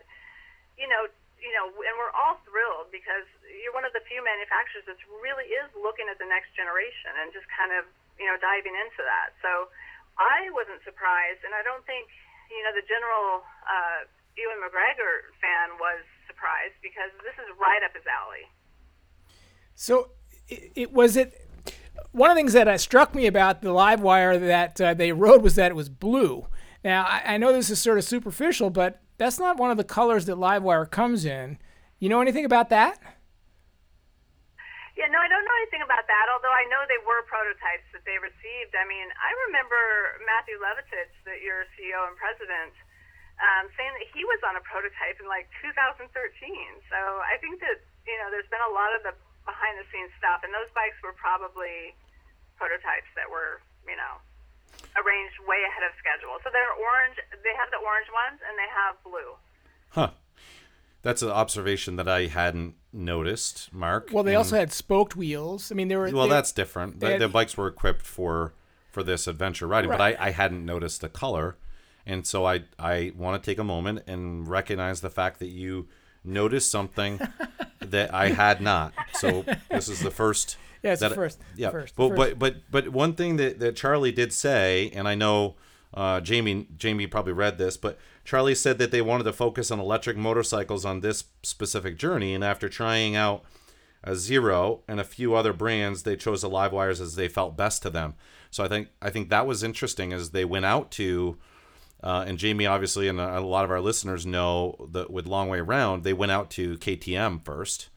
you 0.79 0.87
know, 0.87 1.11
you 1.43 1.51
know, 1.51 1.67
and 1.67 1.93
we're 1.99 2.15
all 2.15 2.39
thrilled 2.47 2.87
because 2.95 3.27
you're 3.43 3.75
one 3.75 3.83
of 3.83 3.91
the 3.91 4.03
few 4.07 4.23
manufacturers 4.23 4.87
that 4.87 4.95
really 5.19 5.51
is 5.51 5.67
looking 5.75 6.07
at 6.07 6.15
the 6.15 6.29
next 6.29 6.55
generation 6.55 7.11
and 7.19 7.35
just 7.35 7.49
kind 7.51 7.75
of, 7.75 7.83
you 8.15 8.23
know, 8.23 8.39
diving 8.39 8.71
into 8.71 9.03
that. 9.03 9.35
So 9.43 9.67
I 10.15 10.47
wasn't 10.55 10.79
surprised, 10.87 11.43
and 11.43 11.51
I 11.51 11.59
don't 11.59 11.83
think, 11.83 12.07
you 12.47 12.63
know, 12.63 12.71
the 12.71 12.87
general 12.87 13.43
uh, 13.67 14.07
Ewan 14.37 14.59
McGregor 14.63 15.31
fan 15.41 15.77
was 15.79 16.03
surprised 16.27 16.75
because 16.81 17.11
this 17.23 17.35
is 17.39 17.49
right 17.59 17.81
up 17.83 17.93
his 17.93 18.03
alley. 18.07 18.47
So 19.75 20.11
it, 20.47 20.71
it 20.75 20.91
was 20.93 21.17
it. 21.17 21.47
One 22.11 22.29
of 22.29 22.35
the 22.35 22.39
things 22.39 22.53
that 22.53 22.67
uh, 22.67 22.77
struck 22.77 23.15
me 23.15 23.25
about 23.27 23.61
the 23.61 23.71
live 23.71 24.01
wire 24.01 24.37
that 24.37 24.79
uh, 24.81 24.93
they 24.93 25.11
rode 25.11 25.41
was 25.41 25.55
that 25.55 25.71
it 25.71 25.75
was 25.75 25.89
blue. 25.89 26.47
Now 26.83 27.03
I, 27.03 27.35
I 27.35 27.37
know 27.37 27.53
this 27.53 27.69
is 27.69 27.81
sort 27.81 27.97
of 27.97 28.03
superficial, 28.03 28.69
but 28.69 29.01
that's 29.17 29.39
not 29.39 29.57
one 29.57 29.71
of 29.71 29.77
the 29.77 29.83
colors 29.85 30.25
that 30.25 30.37
live 30.37 30.63
wire 30.63 30.85
comes 30.85 31.25
in. 31.25 31.57
You 31.99 32.09
know 32.09 32.21
anything 32.21 32.45
about 32.45 32.69
that? 32.73 32.97
Yeah, 34.97 35.07
no, 35.07 35.17
I 35.17 35.29
don't 35.29 35.45
know 35.45 35.57
anything 35.65 35.81
about 35.81 36.05
that, 36.05 36.25
although 36.29 36.51
I 36.51 36.67
know 36.67 36.81
they 36.85 36.99
were 37.01 37.25
prototypes 37.25 37.89
that 37.95 38.03
they 38.05 38.21
received. 38.21 38.75
I 38.75 38.85
mean, 38.85 39.07
I 39.17 39.31
remember 39.49 39.81
Matthew 40.27 40.59
Levatich, 40.59 41.15
that 41.25 41.41
your 41.41 41.65
CEO 41.73 42.05
and 42.05 42.17
president, 42.19 42.75
um, 43.41 43.65
saying 43.75 43.89
that 43.97 44.05
he 44.13 44.21
was 44.23 44.39
on 44.45 44.53
a 44.55 44.63
prototype 44.63 45.17
in 45.19 45.25
like 45.25 45.49
2013. 45.65 46.05
So 46.87 46.97
I 47.25 47.35
think 47.41 47.57
that, 47.65 47.81
you 48.05 48.17
know, 48.21 48.29
there's 48.29 48.47
been 48.53 48.61
a 48.61 48.73
lot 48.73 48.93
of 48.93 49.01
the 49.01 49.13
behind 49.49 49.81
the 49.81 49.85
scenes 49.89 50.13
stuff, 50.21 50.45
and 50.45 50.53
those 50.53 50.69
bikes 50.77 50.97
were 51.01 51.17
probably 51.17 51.97
prototypes 52.61 53.09
that 53.17 53.25
were, 53.25 53.57
you 53.89 53.97
know, 53.97 54.21
arranged 55.01 55.37
way 55.49 55.57
ahead 55.65 55.81
of 55.81 55.93
schedule. 55.97 56.37
So 56.45 56.49
they're 56.53 56.73
orange, 56.77 57.17
they 57.41 57.53
have 57.57 57.69
the 57.73 57.81
orange 57.81 58.09
ones, 58.13 58.37
and 58.45 58.53
they 58.57 58.69
have 58.69 58.93
blue. 59.01 59.31
Huh. 59.97 60.11
That's 61.01 61.23
an 61.23 61.29
observation 61.33 61.95
that 61.95 62.07
I 62.07 62.27
hadn't 62.27 62.75
noticed, 62.93 63.73
Mark. 63.73 64.09
Well, 64.11 64.23
they 64.23 64.31
And- 64.33 64.37
also 64.37 64.55
had 64.57 64.71
spoked 64.71 65.15
wheels. 65.15 65.71
I 65.71 65.75
mean, 65.75 65.87
they 65.87 65.95
were. 65.95 66.11
Well, 66.11 66.27
they- 66.27 66.35
that's 66.37 66.51
different. 66.51 66.99
The, 66.99 67.11
had- 67.17 67.21
the 67.21 67.27
bikes 67.27 67.57
were 67.57 67.67
equipped 67.67 68.05
for 68.05 68.53
for 68.91 69.01
this 69.03 69.25
adventure 69.25 69.65
riding, 69.67 69.89
Right. 69.89 69.97
but 70.17 70.21
I, 70.21 70.27
I 70.27 70.31
hadn't 70.31 70.65
noticed 70.65 70.99
the 71.01 71.07
color, 71.09 71.55
and 72.05 72.25
so 72.25 72.45
I 72.45 72.63
I 72.79 73.11
want 73.15 73.41
to 73.41 73.49
take 73.51 73.57
a 73.59 73.63
moment 73.63 74.03
and 74.07 74.47
recognize 74.47 75.01
the 75.01 75.09
fact 75.09 75.39
that 75.39 75.47
you 75.49 75.87
noticed 76.23 76.69
something 76.71 77.19
that 77.79 78.13
I 78.13 78.29
had 78.29 78.61
not. 78.61 78.93
So 79.13 79.43
this 79.69 79.89
is 79.89 79.99
the 80.01 80.11
first. 80.11 80.57
Yeah, 80.83 80.93
it's 80.93 81.01
the 81.01 81.09
that- 81.09 81.15
first- 81.15 81.39
Yeah, 81.55 81.69
first- 81.71 81.95
but 81.95 82.09
first. 82.09 82.17
but 82.17 82.39
but 82.39 82.55
but 82.71 82.89
one 82.89 83.13
thing 83.13 83.37
that 83.37 83.59
that 83.59 83.75
Charlie 83.75 84.11
did 84.11 84.33
say, 84.33 84.91
and 84.95 85.07
I 85.07 85.15
know 85.15 85.55
uh, 85.93 86.21
Jamie 86.21 86.67
Jamie 86.77 87.07
probably 87.07 87.33
read 87.33 87.57
this, 87.57 87.77
but 87.77 87.97
Charlie 88.23 88.55
said 88.55 88.77
that 88.79 88.91
they 88.91 89.01
wanted 89.01 89.23
to 89.25 89.33
focus 89.33 89.71
on 89.71 89.79
electric 89.79 90.15
motorcycles 90.17 90.85
on 90.85 91.01
this 91.01 91.25
specific 91.43 91.97
journey, 91.97 92.33
and 92.33 92.43
after 92.43 92.69
trying 92.69 93.15
out 93.15 93.43
a 94.03 94.15
Zero 94.15 94.81
and 94.87 94.99
a 94.99 95.03
few 95.03 95.35
other 95.35 95.53
brands, 95.53 96.01
they 96.03 96.15
chose 96.15 96.41
the 96.41 96.49
live 96.49 96.71
wires 96.71 96.99
as 97.01 97.15
they 97.15 97.27
felt 97.27 97.55
best 97.57 97.83
to 97.83 97.89
them. 97.89 98.15
So 98.49 98.63
I 98.63 98.67
think 98.67 98.89
I 99.01 99.09
think 99.11 99.29
that 99.29 99.45
was 99.45 99.63
interesting 99.63 100.13
as 100.13 100.31
they 100.31 100.45
went 100.45 100.65
out 100.65 100.89
to, 100.93 101.37
uh, 102.03 102.25
and 102.27 102.37
Jamie 102.37 102.65
obviously 102.65 103.07
and 103.07 103.19
a 103.19 103.41
lot 103.41 103.65
of 103.65 103.71
our 103.71 103.81
listeners 103.81 104.25
know 104.25 104.87
that 104.91 105.11
with 105.11 105.27
Long 105.27 105.49
Way 105.49 105.61
Round, 105.61 106.03
they 106.03 106.13
went 106.13 106.31
out 106.31 106.49
to 106.51 106.77
KTM 106.77 107.43
first, 107.45 107.89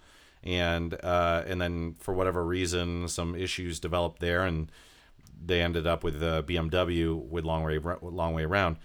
and 0.42 0.94
uh, 1.02 1.42
and 1.46 1.60
then 1.60 1.94
for 1.98 2.12
whatever 2.12 2.44
reason, 2.44 3.08
some 3.08 3.34
issues 3.34 3.80
developed 3.80 4.20
there, 4.20 4.44
and 4.44 4.70
they 5.46 5.62
ended 5.62 5.86
up 5.86 6.04
with 6.04 6.20
the 6.20 6.42
BMW 6.44 7.14
with 7.14 7.44
long 7.44 7.64
way 7.64 7.78
long 8.02 8.34
way 8.34 8.44
around, 8.44 8.76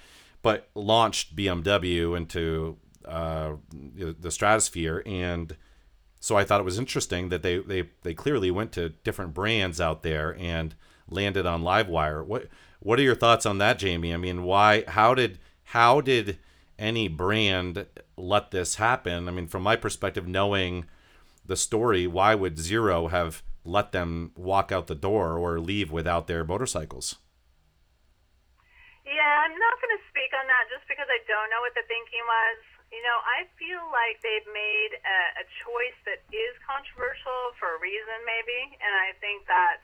but 0.42 0.70
launched 0.74 1.36
BMW 1.36 2.16
into 2.16 2.78
uh, 3.06 3.54
the 3.72 4.32
stratosphere. 4.32 5.04
And 5.06 5.56
so 6.20 6.38
I 6.38 6.44
thought 6.44 6.60
it 6.60 6.66
was 6.66 6.80
interesting 6.80 7.30
that 7.30 7.44
they, 7.44 7.58
they, 7.58 7.90
they 8.04 8.14
clearly 8.14 8.52
went 8.52 8.72
to 8.74 8.90
different 8.90 9.34
brands 9.34 9.80
out 9.80 10.04
there 10.04 10.36
and 10.38 10.76
landed 11.10 11.46
on 11.46 11.64
Livewire. 11.64 12.26
What 12.26 12.48
what 12.80 13.00
are 13.00 13.04
your 13.04 13.16
thoughts 13.16 13.46
on 13.46 13.58
that, 13.60 13.80
Jamie? 13.80 14.14
I 14.14 14.18
mean, 14.18 14.44
why? 14.44 14.84
How 14.88 15.14
did 15.14 15.40
how 15.76 16.02
did 16.02 16.40
any 16.78 17.08
brand 17.08 17.86
let 18.18 18.52
this 18.52 18.76
happen? 18.76 19.28
I 19.28 19.32
mean, 19.32 19.48
from 19.48 19.64
my 19.64 19.76
perspective, 19.76 20.28
knowing 20.28 20.86
the 21.46 21.58
story, 21.58 22.08
why 22.08 22.36
would 22.36 22.58
Zero 22.58 23.08
have 23.08 23.44
let 23.66 23.92
them 23.92 24.32
walk 24.36 24.72
out 24.72 24.88
the 24.88 24.96
door 24.96 25.38
or 25.38 25.60
leave 25.60 25.92
without 25.92 26.28
their 26.28 26.46
motorcycles? 26.46 27.18
Yeah, 29.04 29.44
I'm 29.44 29.58
not 29.58 29.76
going 29.82 29.98
to 29.98 30.04
speak 30.08 30.32
on 30.38 30.46
that 30.48 30.70
just 30.70 30.86
because 30.88 31.10
I 31.10 31.20
don't 31.26 31.50
know 31.50 31.62
what 31.66 31.74
the 31.74 31.84
thinking 31.90 32.24
was. 32.24 32.62
You 32.94 33.02
know, 33.06 33.18
I 33.26 33.46
feel 33.58 33.82
like 33.94 34.18
they've 34.22 34.50
made 34.50 34.98
a, 35.02 35.20
a 35.42 35.46
choice 35.66 35.98
that 36.10 36.26
is 36.34 36.54
controversial 36.66 37.54
for 37.62 37.78
a 37.78 37.80
reason, 37.82 38.18
maybe, 38.26 38.78
and 38.82 38.94
I 38.98 39.14
think 39.22 39.46
that 39.46 39.82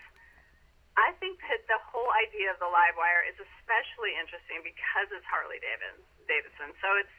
I 0.95 1.11
think 1.19 1.43
that 1.51 1.67
the 1.67 1.79
whole 1.91 2.07
idea 2.15 2.55
of 2.55 2.57
the 2.63 2.71
live 2.71 2.95
wire 2.95 3.27
is 3.27 3.35
especially 3.35 4.15
interesting 4.15 4.63
because 4.63 5.11
it's 5.11 5.27
Harley 5.27 5.59
Davidson. 5.59 6.71
So 6.79 6.87
it's, 6.95 7.11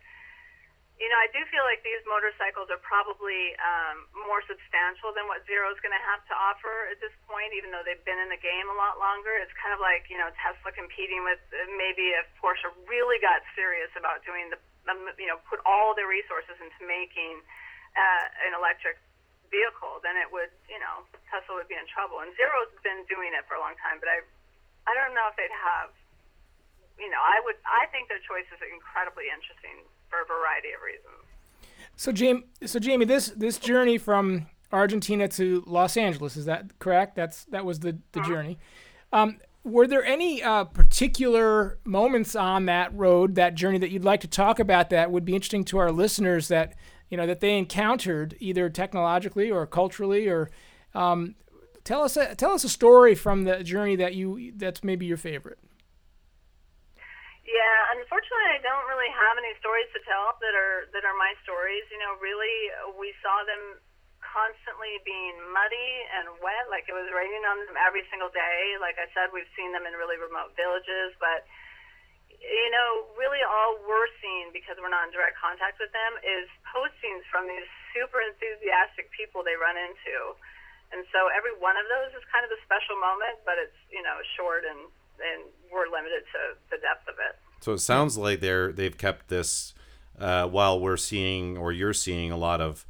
you 0.97 1.13
know, 1.13 1.21
I 1.21 1.29
do 1.29 1.45
feel 1.53 1.61
like 1.69 1.85
these 1.85 2.01
motorcycles 2.09 2.73
are 2.73 2.81
probably 2.81 3.53
um, 3.61 4.09
more 4.17 4.41
substantial 4.49 5.13
than 5.13 5.29
what 5.29 5.45
Zero 5.45 5.69
is 5.69 5.77
going 5.85 5.93
to 5.93 6.05
have 6.09 6.25
to 6.33 6.35
offer 6.35 6.89
at 6.89 6.97
this 7.05 7.13
point, 7.29 7.53
even 7.53 7.69
though 7.69 7.85
they've 7.85 8.01
been 8.09 8.17
in 8.17 8.33
the 8.33 8.41
game 8.41 8.65
a 8.73 8.77
lot 8.81 8.97
longer. 8.97 9.37
It's 9.37 9.53
kind 9.61 9.77
of 9.77 9.81
like, 9.85 10.09
you 10.09 10.17
know, 10.17 10.33
Tesla 10.41 10.73
competing 10.73 11.21
with 11.21 11.45
uh, 11.53 11.69
maybe 11.77 12.17
if 12.17 12.25
Porsche 12.41 12.73
really 12.89 13.21
got 13.21 13.45
serious 13.53 13.93
about 13.93 14.25
doing 14.25 14.49
the 14.49 14.57
um, 14.89 15.05
you 15.19 15.27
know, 15.27 15.37
put 15.51 15.61
all 15.67 15.93
their 15.93 16.09
resources 16.09 16.57
into 16.63 16.81
making 16.87 17.43
uh, 17.99 18.25
an 18.47 18.55
electric 18.55 18.97
vehicle, 19.51 20.03
then 20.03 20.19
it 20.19 20.29
would, 20.31 20.53
you 20.67 20.79
know, 20.79 21.07
Tesla 21.31 21.59
would 21.59 21.71
be 21.71 21.79
in 21.79 21.87
trouble. 21.91 22.21
And 22.23 22.31
Zero's 22.35 22.73
been 22.83 23.07
doing 23.07 23.35
it 23.35 23.45
for 23.47 23.59
a 23.59 23.63
long 23.63 23.75
time, 23.83 23.99
but 23.99 24.11
I, 24.11 24.23
I 24.87 24.93
don't 24.95 25.15
know 25.15 25.27
if 25.31 25.37
they'd 25.39 25.53
have, 25.53 25.91
you 26.99 27.11
know, 27.11 27.21
I 27.21 27.39
would, 27.45 27.59
I 27.67 27.87
think 27.95 28.11
their 28.11 28.23
choice 28.23 28.47
is 28.51 28.61
incredibly 28.63 29.29
interesting 29.31 29.87
for 30.09 30.23
a 30.23 30.27
variety 30.27 30.75
of 30.75 30.81
reasons. 30.83 31.27
So 31.97 32.13
Jamie, 32.13 32.45
so 32.65 32.79
Jamie, 32.79 33.07
this 33.07 33.29
this 33.29 33.59
journey 33.59 33.97
from 33.97 34.47
Argentina 34.71 35.29
to 35.29 35.65
Los 35.67 35.97
Angeles 35.97 36.37
is 36.37 36.45
that 36.45 36.79
correct? 36.79 37.17
That's 37.17 37.45
that 37.47 37.65
was 37.65 37.81
the 37.81 37.99
the 38.13 38.21
uh-huh. 38.21 38.29
journey. 38.29 38.59
Um, 39.13 39.39
were 39.65 39.87
there 39.87 40.05
any 40.05 40.43
uh, 40.43 40.65
particular 40.65 41.79
moments 41.85 42.37
on 42.37 42.67
that 42.67 42.95
road, 42.95 43.35
that 43.35 43.57
journey 43.57 43.79
that 43.79 43.91
you'd 43.91 44.05
like 44.05 44.21
to 44.21 44.29
talk 44.29 44.61
about 44.61 44.91
that 44.91 45.11
would 45.11 45.25
be 45.25 45.35
interesting 45.35 45.65
to 45.65 45.79
our 45.79 45.91
listeners 45.91 46.49
that 46.49 46.75
you 47.09 47.17
know 47.17 47.27
that 47.27 47.41
they 47.41 47.57
encountered 47.57 48.37
either 48.41 48.69
technologically 48.69 49.51
or 49.51 49.67
culturally 49.67 50.29
or 50.29 50.51
um, 50.95 51.35
tell 51.85 52.03
us 52.03 52.17
a, 52.17 52.35
tell 52.35 52.53
us 52.53 52.65
a 52.65 52.69
story 52.69 53.15
from 53.15 53.45
the 53.45 53.63
journey 53.63 53.97
that 53.97 54.15
you 54.15 54.53
that's 54.57 54.83
maybe 54.83 55.07
your 55.07 55.17
favorite. 55.17 55.59
Yeah, 57.47 57.95
unfortunately, 57.95 58.59
I 58.59 58.61
don't 58.61 58.91
really 58.91 59.07
have 59.15 59.39
any 59.39 59.55
stories 59.63 59.87
to 59.95 60.03
tell 60.03 60.35
that 60.43 60.55
are 60.55 60.91
that 60.91 61.07
are 61.07 61.15
my 61.15 61.31
stories. 61.47 61.87
You 61.95 62.03
know, 62.03 62.19
really, 62.19 62.99
we 62.99 63.15
saw 63.23 63.47
them 63.47 63.79
constantly 64.19 64.99
being 65.07 65.39
muddy 65.55 65.91
and 66.19 66.43
wet, 66.43 66.67
like 66.69 66.91
it 66.91 66.97
was 66.99 67.07
raining 67.15 67.47
on 67.47 67.57
them 67.71 67.79
every 67.79 68.03
single 68.11 68.29
day. 68.35 68.77
Like 68.83 68.99
I 68.99 69.07
said, 69.15 69.31
we've 69.31 69.49
seen 69.55 69.71
them 69.71 69.87
in 69.87 69.95
really 69.95 70.19
remote 70.19 70.59
villages, 70.59 71.15
but 71.23 71.47
you 72.47 72.71
know, 72.71 73.11
really 73.19 73.43
all 73.43 73.83
we're 73.83 74.11
seeing 74.23 74.55
because 74.55 74.79
we're 74.79 74.93
not 74.93 75.11
in 75.11 75.13
direct 75.13 75.35
contact 75.37 75.83
with 75.83 75.91
them 75.91 76.13
is 76.23 76.47
postings 76.71 77.27
from 77.27 77.51
these 77.51 77.67
super 77.91 78.23
enthusiastic 78.23 79.11
people 79.11 79.43
they 79.43 79.59
run 79.59 79.75
into. 79.75 80.35
And 80.95 81.03
so 81.11 81.27
every 81.35 81.53
one 81.59 81.75
of 81.75 81.87
those 81.91 82.15
is 82.15 82.23
kind 82.31 82.47
of 82.47 82.55
a 82.55 82.61
special 82.63 82.95
moment, 82.97 83.43
but 83.43 83.59
it's, 83.59 83.75
you 83.91 84.07
know, 84.07 84.23
short 84.39 84.63
and, 84.63 84.87
and 85.19 85.51
we're 85.69 85.91
limited 85.91 86.23
to 86.31 86.41
the 86.71 86.79
depth 86.79 87.11
of 87.11 87.19
it. 87.19 87.35
So 87.61 87.75
it 87.75 87.83
sounds 87.83 88.15
like 88.15 88.39
they're, 88.39 88.71
they've 88.71 88.97
kept 88.97 89.27
this, 89.27 89.75
uh, 90.19 90.47
while 90.47 90.79
we're 90.79 90.97
seeing, 90.97 91.59
or 91.59 91.73
you're 91.73 91.97
seeing 91.97 92.31
a 92.31 92.39
lot 92.39 92.61
of, 92.61 92.87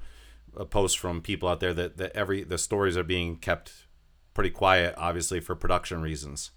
posts 0.71 0.97
from 0.97 1.21
people 1.21 1.49
out 1.49 1.61
there 1.61 1.75
that, 1.75 1.99
that 1.99 2.13
every 2.17 2.43
the 2.43 2.57
stories 2.57 2.97
are 2.97 3.05
being 3.05 3.37
kept 3.37 3.87
pretty 4.33 4.49
quiet, 4.49 4.95
obviously 4.97 5.39
for 5.39 5.55
production 5.55 6.01
reasons. 6.01 6.51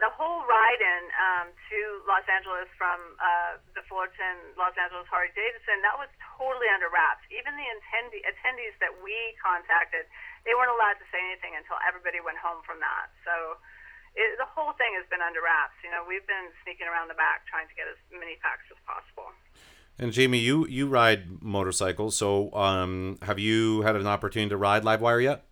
The 0.00 0.10
whole 0.10 0.42
ride 0.48 0.82
in 0.82 1.02
um, 1.14 1.46
to 1.54 1.78
Los 2.08 2.26
Angeles 2.26 2.66
from 2.74 2.98
uh, 3.22 3.62
the 3.78 3.82
Fullerton 3.86 4.54
Los 4.58 4.74
Angeles 4.74 5.06
Harley 5.06 5.30
Davidson 5.38 5.80
that 5.86 5.94
was 5.94 6.10
totally 6.34 6.66
under 6.72 6.90
wraps. 6.90 7.22
Even 7.30 7.54
the 7.54 7.66
attendee, 7.68 8.22
attendees 8.26 8.74
that 8.82 8.90
we 9.04 9.14
contacted, 9.38 10.08
they 10.42 10.52
weren't 10.52 10.74
allowed 10.74 10.98
to 10.98 11.06
say 11.14 11.22
anything 11.22 11.54
until 11.54 11.78
everybody 11.86 12.18
went 12.18 12.40
home 12.42 12.64
from 12.66 12.82
that. 12.82 13.14
So 13.22 13.62
it, 14.18 14.38
the 14.38 14.46
whole 14.46 14.74
thing 14.78 14.94
has 14.98 15.06
been 15.10 15.22
under 15.22 15.42
wraps. 15.42 15.78
You 15.82 15.90
know, 15.90 16.02
we've 16.06 16.26
been 16.26 16.50
sneaking 16.66 16.86
around 16.86 17.10
the 17.10 17.18
back 17.18 17.46
trying 17.46 17.66
to 17.70 17.74
get 17.78 17.86
as 17.86 17.98
many 18.10 18.38
facts 18.42 18.66
as 18.70 18.78
possible. 18.86 19.30
And 19.98 20.10
Jamie, 20.10 20.42
you 20.42 20.66
you 20.66 20.90
ride 20.90 21.42
motorcycles, 21.42 22.16
so 22.16 22.52
um, 22.54 23.18
have 23.22 23.38
you 23.38 23.82
had 23.82 23.94
an 23.94 24.06
opportunity 24.06 24.50
to 24.50 24.56
ride 24.56 24.82
Livewire 24.82 25.22
yet? 25.22 25.46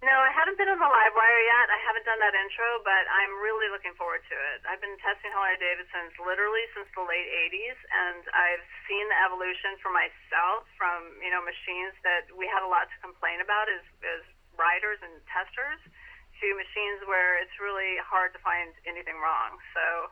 No, 0.00 0.16
I 0.16 0.32
haven't 0.32 0.56
been 0.56 0.72
on 0.72 0.80
the 0.80 0.88
Livewire 0.88 1.42
yet. 1.44 1.68
I 1.68 1.76
haven't 1.84 2.08
done 2.08 2.16
that 2.24 2.32
intro, 2.32 2.80
but 2.88 3.04
I'm 3.04 3.36
really 3.44 3.68
looking 3.68 3.92
forward 4.00 4.24
to 4.32 4.36
it. 4.56 4.64
I've 4.64 4.80
been 4.80 4.96
testing 5.04 5.28
Harley 5.28 5.60
Davidsons 5.60 6.16
literally 6.16 6.64
since 6.72 6.88
the 6.96 7.04
late 7.04 7.28
'80s, 7.52 7.76
and 7.92 8.24
I've 8.32 8.64
seen 8.88 9.04
the 9.12 9.18
evolution 9.28 9.76
for 9.84 9.92
myself 9.92 10.64
from 10.80 11.20
you 11.20 11.28
know 11.28 11.44
machines 11.44 11.92
that 12.00 12.32
we 12.32 12.48
had 12.48 12.64
a 12.64 12.70
lot 12.72 12.88
to 12.88 12.96
complain 13.04 13.44
about 13.44 13.68
as 13.68 13.84
as 14.00 14.24
riders 14.56 15.04
and 15.04 15.20
testers 15.28 15.80
to 16.40 16.46
machines 16.56 17.04
where 17.04 17.36
it's 17.36 17.52
really 17.60 18.00
hard 18.00 18.32
to 18.32 18.40
find 18.40 18.72
anything 18.88 19.20
wrong. 19.20 19.60
So 19.76 20.08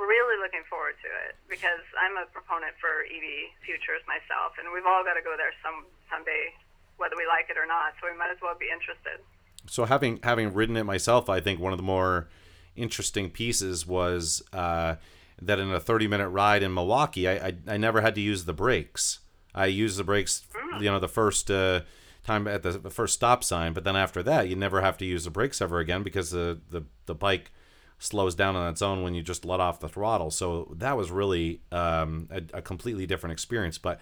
really 0.00 0.34
looking 0.40 0.66
forward 0.66 0.98
to 0.98 1.08
it 1.28 1.38
because 1.46 1.84
I'm 1.94 2.18
a 2.18 2.26
proponent 2.34 2.74
for 2.82 3.06
EV 3.06 3.54
futures 3.62 4.02
myself, 4.10 4.58
and 4.58 4.72
we've 4.74 4.88
all 4.88 5.06
got 5.06 5.14
to 5.14 5.22
go 5.24 5.38
there 5.38 5.54
some 5.62 5.86
someday, 6.10 6.50
whether 6.96 7.16
we 7.16 7.26
like 7.26 7.50
it 7.50 7.58
or 7.58 7.66
not. 7.66 7.94
So 8.00 8.10
we 8.10 8.16
might 8.16 8.30
as 8.30 8.38
well 8.42 8.54
be 8.58 8.66
interested. 8.72 9.24
So 9.66 9.84
having 9.84 10.20
having 10.22 10.52
ridden 10.52 10.76
it 10.76 10.84
myself, 10.84 11.28
I 11.28 11.40
think 11.40 11.60
one 11.60 11.72
of 11.72 11.78
the 11.78 11.84
more 11.84 12.28
interesting 12.74 13.30
pieces 13.30 13.86
was 13.86 14.42
uh, 14.52 14.96
that 15.40 15.58
in 15.58 15.70
a 15.70 15.80
30 15.80 16.08
minute 16.08 16.28
ride 16.28 16.62
in 16.62 16.74
Milwaukee, 16.74 17.28
I, 17.28 17.48
I, 17.48 17.54
I 17.68 17.76
never 17.76 18.00
had 18.00 18.14
to 18.16 18.20
use 18.20 18.44
the 18.44 18.52
brakes. 18.52 19.20
I 19.54 19.66
used 19.66 19.98
the 19.98 20.04
brakes, 20.04 20.46
mm. 20.54 20.80
you 20.80 20.90
know, 20.90 20.98
the 20.98 21.08
first 21.08 21.50
uh, 21.50 21.82
time 22.24 22.48
at 22.48 22.62
the, 22.62 22.72
the 22.72 22.90
first 22.90 23.14
stop 23.14 23.44
sign, 23.44 23.72
but 23.72 23.84
then 23.84 23.96
after 23.96 24.22
that, 24.22 24.48
you 24.48 24.56
never 24.56 24.80
have 24.80 24.96
to 24.98 25.04
use 25.04 25.24
the 25.24 25.30
brakes 25.30 25.60
ever 25.60 25.78
again 25.78 26.02
because 26.02 26.30
the 26.30 26.60
the, 26.70 26.84
the 27.06 27.14
bike 27.14 27.52
slows 27.98 28.34
down 28.34 28.56
on 28.56 28.68
its 28.68 28.82
own 28.82 29.02
when 29.02 29.14
you 29.14 29.22
just 29.22 29.44
let 29.44 29.60
off 29.60 29.78
the 29.78 29.88
throttle. 29.88 30.30
So 30.30 30.74
that 30.78 30.96
was 30.96 31.12
really 31.12 31.60
um, 31.70 32.28
a, 32.32 32.42
a, 32.54 32.62
completely 32.62 33.06
different 33.06 33.32
experience, 33.32 33.78
but 33.78 34.00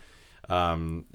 um, 0.51 1.07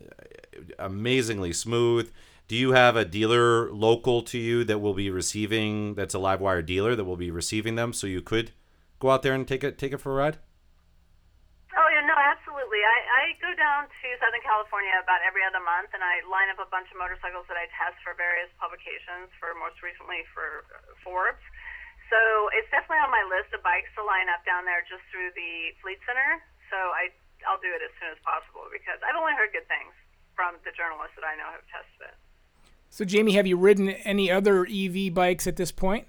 amazingly 0.80 1.54
smooth. 1.54 2.12
Do 2.48 2.56
you 2.56 2.72
have 2.72 2.96
a 2.96 3.04
dealer 3.04 3.74
local 3.74 4.22
to 4.30 4.38
you 4.38 4.64
that 4.66 4.80
will 4.80 4.94
be 4.94 5.10
receiving? 5.10 5.96
That's 5.96 6.14
a 6.14 6.22
Livewire 6.22 6.66
dealer 6.66 6.96
that 6.96 7.04
will 7.04 7.18
be 7.18 7.32
receiving 7.32 7.76
them, 7.76 7.92
so 7.92 8.06
you 8.08 8.22
could 8.22 8.52
go 9.00 9.10
out 9.10 9.24
there 9.26 9.34
and 9.34 9.48
take 9.48 9.64
it 9.64 9.78
take 9.78 9.92
it 9.92 10.00
for 10.00 10.14
a 10.14 10.18
ride. 10.22 10.38
Oh 11.74 11.88
yeah, 11.90 12.06
no, 12.06 12.14
absolutely. 12.14 12.80
I, 12.86 12.98
I 13.02 13.24
go 13.42 13.52
down 13.58 13.90
to 13.90 14.08
Southern 14.22 14.46
California 14.46 14.94
about 15.02 15.26
every 15.26 15.42
other 15.42 15.60
month, 15.60 15.92
and 15.92 16.06
I 16.06 16.22
line 16.30 16.54
up 16.54 16.62
a 16.62 16.70
bunch 16.70 16.88
of 16.94 17.02
motorcycles 17.02 17.50
that 17.50 17.58
I 17.58 17.66
test 17.74 17.98
for 18.06 18.14
various 18.14 18.54
publications. 18.62 19.34
For 19.42 19.58
most 19.58 19.82
recently 19.82 20.22
for 20.30 20.70
Forbes, 21.02 21.42
so 22.14 22.20
it's 22.54 22.70
definitely 22.70 23.02
on 23.02 23.10
my 23.10 23.26
list 23.26 23.58
of 23.58 23.66
bikes 23.66 23.90
to 23.98 24.06
line 24.06 24.30
up 24.30 24.46
down 24.46 24.70
there 24.70 24.86
just 24.86 25.02
through 25.10 25.34
the 25.34 25.74
Fleet 25.82 25.98
Center. 26.06 26.46
So 26.70 26.78
I 26.78 27.10
I'll 27.46 27.62
do 27.62 27.72
it 27.72 27.82
as 27.82 27.94
soon 28.02 28.12
as 28.12 28.20
possible 28.22 28.68
because 28.70 29.00
I've 29.06 29.18
only 29.18 29.34
heard 29.34 29.54
good 29.54 29.66
things 29.70 29.94
from 30.34 30.60
the 30.68 30.74
journalists 30.76 31.16
that 31.16 31.26
I 31.26 31.34
know 31.40 31.48
have 31.50 31.66
tested 31.72 32.12
it. 32.12 32.18
So 32.92 33.04
Jamie, 33.04 33.34
have 33.40 33.48
you 33.48 33.56
ridden 33.56 33.90
any 34.06 34.30
other 34.30 34.68
EV 34.68 35.12
bikes 35.14 35.48
at 35.48 35.56
this 35.56 35.72
point? 35.72 36.08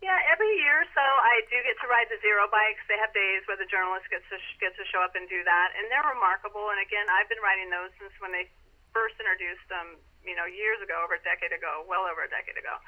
Yeah, 0.00 0.16
every 0.32 0.48
year 0.64 0.80
or 0.80 0.88
so 0.96 1.04
I 1.04 1.44
do 1.52 1.60
get 1.60 1.76
to 1.84 1.86
ride 1.90 2.08
the 2.08 2.18
zero 2.24 2.48
bikes. 2.48 2.80
They 2.88 2.96
have 2.98 3.12
days 3.12 3.44
where 3.44 3.60
the 3.60 3.68
journalist 3.68 4.08
gets 4.08 4.24
to 4.32 4.38
gets 4.58 4.74
to 4.80 4.86
show 4.88 5.04
up 5.04 5.12
and 5.12 5.28
do 5.28 5.44
that, 5.44 5.68
and 5.76 5.92
they're 5.92 6.08
remarkable. 6.08 6.72
And 6.72 6.80
again, 6.80 7.04
I've 7.12 7.28
been 7.28 7.42
riding 7.44 7.68
those 7.68 7.92
since 8.00 8.14
when 8.16 8.32
they 8.32 8.48
first 8.96 9.20
introduced 9.20 9.62
them, 9.68 10.00
you 10.24 10.34
know, 10.34 10.48
years 10.48 10.80
ago, 10.80 10.98
over 11.04 11.20
a 11.20 11.22
decade 11.22 11.52
ago, 11.52 11.84
well 11.84 12.08
over 12.08 12.24
a 12.24 12.30
decade 12.32 12.56
ago 12.56 12.80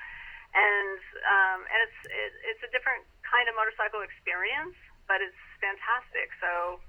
and 0.53 1.01
um, 1.25 1.61
and 1.65 1.79
it's 1.89 2.01
it, 2.09 2.33
it's 2.55 2.63
a 2.65 2.71
different 2.73 3.05
kind 3.25 3.49
of 3.49 3.57
motorcycle 3.57 4.05
experience, 4.05 4.77
but 5.09 5.19
it's 5.21 5.39
fantastic. 5.61 6.31
So, 6.41 6.81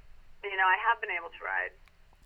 you 0.43 0.55
know, 0.57 0.67
I 0.67 0.77
have 0.87 1.01
been 1.01 1.11
able 1.11 1.29
to 1.29 1.41
ride 1.43 1.73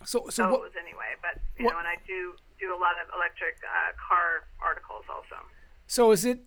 So, 0.06 0.27
so 0.29 0.50
what, 0.51 0.72
anyway. 0.79 1.15
But 1.22 1.41
you 1.58 1.65
what- 1.65 1.74
know, 1.74 1.79
and 1.79 1.88
I 1.88 1.98
do 2.08 2.34
do 2.60 2.74
a 2.74 2.79
lot 2.79 2.96
of 3.01 3.08
electric 3.13 3.56
uh, 3.63 3.94
car 4.01 4.48
articles 4.60 5.06
also. 5.10 5.38
so 5.86 6.12
is 6.12 6.25
it 6.25 6.39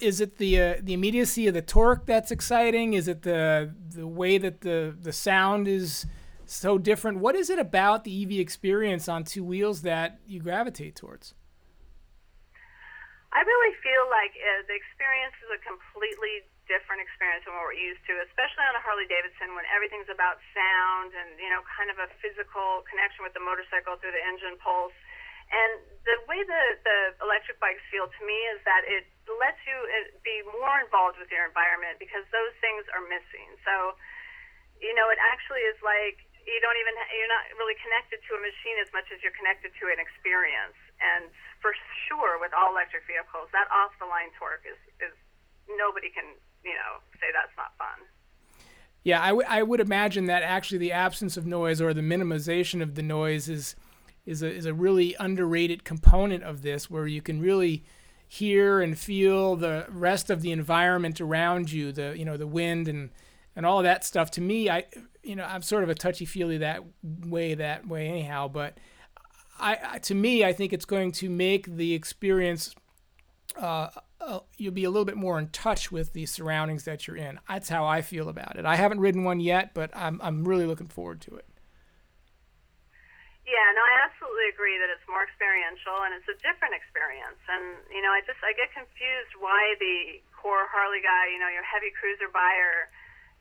is 0.00 0.20
it 0.20 0.38
the 0.38 0.60
uh, 0.60 0.74
the 0.82 0.94
immediacy 0.94 1.46
of 1.46 1.54
the 1.54 1.62
torque 1.62 2.06
that's 2.06 2.30
exciting? 2.30 2.94
Is 2.94 3.06
it 3.08 3.22
the 3.22 3.74
the 3.90 4.06
way 4.06 4.38
that 4.38 4.62
the 4.62 4.96
the 4.98 5.12
sound 5.12 5.68
is 5.68 6.06
so 6.46 6.78
different? 6.78 7.18
What 7.18 7.34
is 7.36 7.50
it 7.50 7.58
about 7.58 8.04
the 8.04 8.12
EV 8.22 8.32
experience 8.40 9.08
on 9.08 9.24
two 9.24 9.44
wheels 9.44 9.82
that 9.82 10.18
you 10.26 10.40
gravitate 10.40 10.96
towards? 10.96 11.34
I 13.32 13.40
really 13.44 13.74
feel 13.84 14.04
like 14.08 14.32
uh, 14.40 14.64
the 14.66 14.74
experience 14.74 15.36
is 15.44 15.50
a 15.52 15.60
completely 15.68 16.48
different 16.68 17.02
experience 17.02 17.42
than 17.48 17.56
what 17.56 17.64
we're 17.64 17.80
used 17.80 18.04
to, 18.06 18.14
especially 18.28 18.64
on 18.68 18.76
a 18.76 18.82
Harley 18.84 19.08
Davidson 19.08 19.56
when 19.56 19.64
everything's 19.72 20.08
about 20.12 20.38
sound 20.52 21.16
and 21.16 21.34
you 21.40 21.48
know 21.48 21.64
kind 21.66 21.88
of 21.88 21.98
a 21.98 22.08
physical 22.20 22.84
connection 22.86 23.24
with 23.24 23.32
the 23.32 23.42
motorcycle 23.42 23.96
through 23.98 24.14
the 24.14 24.22
engine 24.22 24.60
pulse. 24.60 24.94
And 25.48 25.80
the 26.04 26.20
way 26.28 26.44
the 26.44 26.62
the 26.84 26.98
electric 27.24 27.56
bikes 27.56 27.82
feel 27.88 28.06
to 28.06 28.20
me 28.22 28.38
is 28.52 28.60
that 28.68 28.84
it 28.84 29.08
lets 29.26 29.58
you 29.64 29.76
be 30.20 30.44
more 30.60 30.76
involved 30.84 31.16
with 31.16 31.32
your 31.32 31.48
environment 31.48 31.96
because 31.96 32.22
those 32.30 32.52
things 32.60 32.84
are 32.92 33.02
missing. 33.08 33.56
So 33.64 33.96
you 34.78 34.94
know, 34.94 35.10
it 35.10 35.18
actually 35.18 35.64
is 35.66 35.78
like 35.82 36.22
you 36.46 36.58
don't 36.64 36.78
even 36.80 36.94
you're 37.12 37.32
not 37.32 37.44
really 37.60 37.76
connected 37.80 38.20
to 38.24 38.30
a 38.36 38.40
machine 38.40 38.78
as 38.80 38.88
much 38.96 39.08
as 39.12 39.20
you're 39.20 39.34
connected 39.36 39.72
to 39.76 39.84
an 39.92 40.00
experience. 40.00 40.78
And 41.00 41.28
for 41.60 41.74
sure, 42.08 42.40
with 42.40 42.54
all 42.56 42.72
electric 42.72 43.04
vehicles, 43.04 43.52
that 43.52 43.68
off 43.68 43.92
the 44.00 44.08
line 44.08 44.32
torque 44.38 44.64
is 44.64 44.78
is 45.00 45.14
nobody 45.68 46.08
can 46.08 46.24
you 46.64 46.72
know 46.72 47.00
say 47.20 47.26
that's 47.32 47.56
not 47.56 47.76
fun. 47.78 48.06
Yeah, 49.04 49.22
I, 49.22 49.28
w- 49.28 49.46
I 49.48 49.62
would 49.62 49.80
imagine 49.80 50.26
that 50.26 50.42
actually 50.42 50.78
the 50.78 50.92
absence 50.92 51.36
of 51.36 51.46
noise 51.46 51.80
or 51.80 51.94
the 51.94 52.02
minimization 52.02 52.82
of 52.82 52.94
the 52.94 53.02
noise 53.02 53.48
is 53.48 53.74
is 54.26 54.42
a, 54.42 54.52
is 54.52 54.66
a 54.66 54.74
really 54.74 55.16
underrated 55.18 55.84
component 55.84 56.42
of 56.44 56.60
this, 56.60 56.90
where 56.90 57.06
you 57.06 57.22
can 57.22 57.40
really 57.40 57.84
hear 58.28 58.80
and 58.80 58.98
feel 58.98 59.56
the 59.56 59.86
rest 59.88 60.28
of 60.28 60.42
the 60.42 60.52
environment 60.52 61.20
around 61.20 61.72
you, 61.72 61.92
the 61.92 62.14
you 62.18 62.24
know 62.24 62.36
the 62.36 62.46
wind 62.46 62.88
and 62.88 63.10
and 63.56 63.64
all 63.64 63.78
of 63.78 63.84
that 63.84 64.04
stuff. 64.04 64.30
To 64.32 64.40
me, 64.40 64.68
I 64.68 64.84
you 65.22 65.36
know 65.36 65.44
I'm 65.44 65.62
sort 65.62 65.82
of 65.82 65.88
a 65.88 65.94
touchy 65.94 66.24
feely 66.26 66.58
that 66.58 66.82
way 67.02 67.54
that 67.54 67.88
way 67.88 68.08
anyhow, 68.08 68.48
but 68.48 68.78
I, 69.58 69.78
I 69.92 69.98
to 70.00 70.14
me 70.14 70.44
I 70.44 70.52
think 70.52 70.72
it's 70.72 70.84
going 70.84 71.12
to 71.12 71.30
make 71.30 71.64
the 71.76 71.94
experience 71.94 72.74
uh, 73.56 73.88
Oh, 74.20 74.44
you'll 74.56 74.74
be 74.74 74.84
a 74.84 74.90
little 74.90 75.04
bit 75.04 75.16
more 75.16 75.38
in 75.38 75.48
touch 75.48 75.92
with 75.92 76.12
the 76.12 76.26
surroundings 76.26 76.84
that 76.84 77.06
you're 77.06 77.16
in. 77.16 77.38
That's 77.48 77.68
how 77.68 77.86
I 77.86 78.02
feel 78.02 78.28
about 78.28 78.58
it. 78.58 78.66
I 78.66 78.74
haven't 78.74 79.00
ridden 79.00 79.22
one 79.22 79.38
yet, 79.38 79.74
but 79.74 79.90
I'm 79.94 80.20
I'm 80.22 80.46
really 80.46 80.66
looking 80.66 80.88
forward 80.88 81.20
to 81.22 81.36
it. 81.36 81.46
Yeah, 83.46 83.68
no, 83.72 83.80
I 83.80 84.04
absolutely 84.04 84.52
agree 84.52 84.76
that 84.76 84.92
it's 84.92 85.06
more 85.08 85.24
experiential 85.24 85.96
and 86.04 86.12
it's 86.12 86.28
a 86.28 86.36
different 86.44 86.76
experience. 86.76 87.40
And 87.48 87.78
you 87.94 88.02
know, 88.02 88.10
I 88.10 88.20
just 88.26 88.42
I 88.42 88.52
get 88.58 88.74
confused 88.74 89.38
why 89.38 89.78
the 89.78 90.20
core 90.34 90.66
Harley 90.68 91.00
guy, 91.00 91.30
you 91.30 91.38
know, 91.38 91.48
your 91.48 91.64
heavy 91.64 91.94
cruiser 91.94 92.28
buyer, 92.28 92.90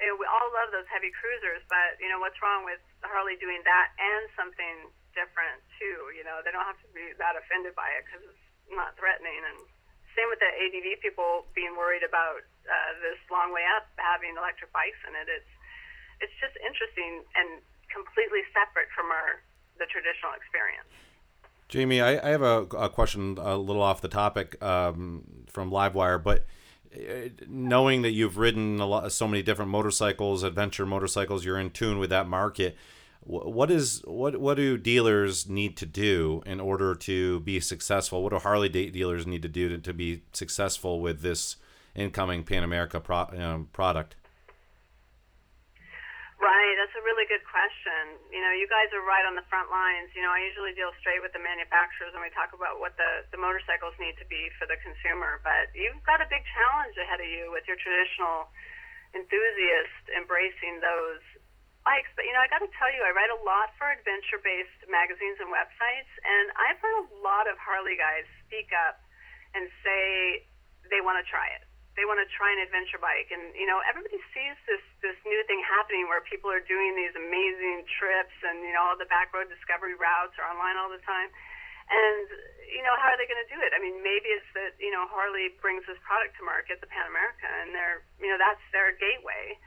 know, 0.06 0.16
we 0.16 0.30
all 0.30 0.50
love 0.54 0.70
those 0.70 0.86
heavy 0.94 1.10
cruisers, 1.10 1.66
but 1.66 1.98
you 1.98 2.06
know, 2.06 2.22
what's 2.22 2.38
wrong 2.40 2.62
with 2.62 2.80
Harley 3.02 3.34
doing 3.42 3.66
that 3.66 3.98
and 3.98 4.30
something 4.38 4.94
different 5.18 5.60
too? 5.82 6.14
You 6.14 6.22
know, 6.22 6.46
they 6.46 6.54
don't 6.54 6.66
have 6.66 6.80
to 6.86 6.90
be 6.94 7.18
that 7.18 7.34
offended 7.34 7.74
by 7.74 7.90
it 7.98 8.06
because 8.06 8.22
it's 8.30 8.46
not 8.70 8.94
threatening. 8.96 9.42
And 9.42 9.66
same 10.18 10.28
with 10.34 10.42
the 10.42 10.50
ADV 10.50 11.00
people 11.06 11.46
being 11.54 11.78
worried 11.78 12.02
about 12.02 12.42
uh, 12.66 12.92
this 13.06 13.22
long 13.30 13.54
way 13.54 13.64
up 13.78 13.86
having 14.02 14.34
electric 14.34 14.74
bikes 14.74 14.98
in 15.06 15.14
it. 15.14 15.30
It's 15.30 15.54
it's 16.20 16.34
just 16.42 16.58
interesting 16.58 17.22
and 17.38 17.62
completely 17.94 18.42
separate 18.50 18.90
from 18.98 19.14
our 19.14 19.46
the 19.78 19.86
traditional 19.86 20.34
experience. 20.34 20.90
Jamie, 21.70 22.02
I, 22.02 22.18
I 22.18 22.30
have 22.32 22.42
a, 22.42 22.64
a 22.74 22.90
question 22.90 23.38
a 23.40 23.58
little 23.58 23.82
off 23.82 24.02
the 24.02 24.08
topic 24.08 24.62
um, 24.64 25.46
from 25.48 25.70
Livewire, 25.70 26.22
but 26.22 26.46
uh, 26.96 27.30
knowing 27.48 28.02
that 28.04 28.12
you've 28.12 28.38
ridden 28.38 28.80
lot, 28.80 29.12
so 29.12 29.28
many 29.28 29.44
different 29.44 29.70
motorcycles, 29.70 30.44
adventure 30.44 30.86
motorcycles, 30.86 31.46
you're 31.46 31.60
in 31.60 31.70
tune 31.70 32.00
with 32.00 32.10
that 32.10 32.28
market. 32.28 32.78
Wh- 33.28 33.52
What 33.52 33.70
is 33.70 34.02
what 34.08 34.40
what 34.40 34.56
do 34.56 34.78
dealers 34.78 35.48
need 35.50 35.76
to 35.78 35.86
do 35.86 36.42
in 36.46 36.60
order 36.60 36.96
to 36.96 37.40
be 37.42 37.60
successful? 37.60 38.24
What 38.24 38.32
do 38.32 38.40
Harley 38.40 38.70
de- 38.70 38.90
dealers 38.90 39.28
need 39.28 39.42
to 39.44 39.50
do 39.52 39.68
to, 39.70 39.78
to 39.78 39.94
be 39.94 40.24
successful 40.32 41.00
with 41.02 41.22
this 41.22 41.58
incoming 41.96 42.44
Pan 42.44 42.64
America 42.64 43.00
pro, 43.00 43.28
um, 43.38 43.68
product? 43.74 44.16
Right, 46.38 46.78
that's 46.78 46.94
a 46.94 47.02
really 47.02 47.26
good 47.26 47.42
question. 47.50 48.14
You 48.30 48.46
know, 48.46 48.54
you 48.54 48.70
guys 48.70 48.94
are 48.94 49.02
right 49.02 49.26
on 49.26 49.34
the 49.34 49.42
front 49.50 49.74
lines. 49.74 50.14
You 50.14 50.22
know, 50.22 50.30
I 50.30 50.46
usually 50.46 50.70
deal 50.78 50.94
straight 51.02 51.18
with 51.26 51.34
the 51.34 51.42
manufacturers 51.42 52.14
when 52.14 52.22
we 52.22 52.30
talk 52.38 52.54
about 52.54 52.78
what 52.78 52.94
the, 52.94 53.26
the 53.34 53.42
motorcycles 53.42 53.98
need 53.98 54.14
to 54.22 54.28
be 54.30 54.46
for 54.62 54.70
the 54.70 54.78
consumer. 54.86 55.42
But 55.42 55.74
you've 55.74 55.98
got 56.06 56.22
a 56.22 56.30
big 56.30 56.46
challenge 56.54 56.94
ahead 57.02 57.18
of 57.18 57.26
you 57.26 57.50
with 57.50 57.66
your 57.66 57.76
traditional 57.82 58.54
enthusiast 59.18 60.14
embracing 60.14 60.78
those 60.78 61.26
But, 62.20 62.28
you 62.28 62.36
know, 62.36 62.44
I 62.44 62.52
got 62.52 62.60
to 62.60 62.72
tell 62.76 62.92
you, 62.92 63.00
I 63.06 63.16
write 63.16 63.32
a 63.32 63.40
lot 63.48 63.72
for 63.80 63.88
adventure 63.88 64.44
based 64.44 64.84
magazines 64.92 65.40
and 65.40 65.48
websites, 65.48 66.12
and 66.26 66.52
I've 66.60 66.76
heard 66.84 66.98
a 67.00 67.08
lot 67.24 67.48
of 67.48 67.56
Harley 67.56 67.96
guys 67.96 68.28
speak 68.44 68.76
up 68.76 69.00
and 69.56 69.72
say 69.86 70.44
they 70.92 71.00
want 71.00 71.22
to 71.22 71.26
try 71.26 71.48
it. 71.56 71.64
They 71.96 72.06
want 72.06 72.22
to 72.22 72.30
try 72.30 72.54
an 72.54 72.62
adventure 72.62 73.02
bike 73.02 73.34
and 73.34 73.58
you 73.58 73.66
know 73.66 73.82
everybody 73.82 74.22
sees 74.30 74.54
this 74.70 74.86
this 75.02 75.18
new 75.26 75.42
thing 75.50 75.58
happening 75.66 76.06
where 76.06 76.22
people 76.22 76.46
are 76.46 76.62
doing 76.62 76.94
these 76.94 77.10
amazing 77.18 77.90
trips 77.90 78.38
and 78.46 78.62
you 78.62 78.70
know 78.70 78.86
all 78.86 78.98
the 79.02 79.10
back 79.10 79.34
road 79.34 79.50
discovery 79.50 79.98
routes 79.98 80.38
are 80.38 80.46
online 80.46 80.78
all 80.78 80.94
the 80.94 81.02
time. 81.02 81.34
And 81.90 82.28
you 82.70 82.86
know 82.86 82.94
how 83.02 83.10
are 83.10 83.18
they 83.18 83.26
going 83.26 83.42
to 83.42 83.50
do 83.50 83.58
it? 83.66 83.74
I 83.74 83.82
mean 83.82 83.98
maybe 84.06 84.30
it's 84.30 84.46
that 84.54 84.78
you 84.78 84.94
know 84.94 85.10
harley 85.10 85.58
brings 85.58 85.90
this 85.90 85.98
product 86.06 86.38
to 86.38 86.46
market 86.46 86.86
the 86.86 86.90
pan 86.92 87.10
america 87.10 87.50
and 87.66 87.74
they're 87.74 88.06
you 88.22 88.30
know 88.30 88.38
that's 88.38 88.62
their 88.70 88.94
gateway 88.94 89.58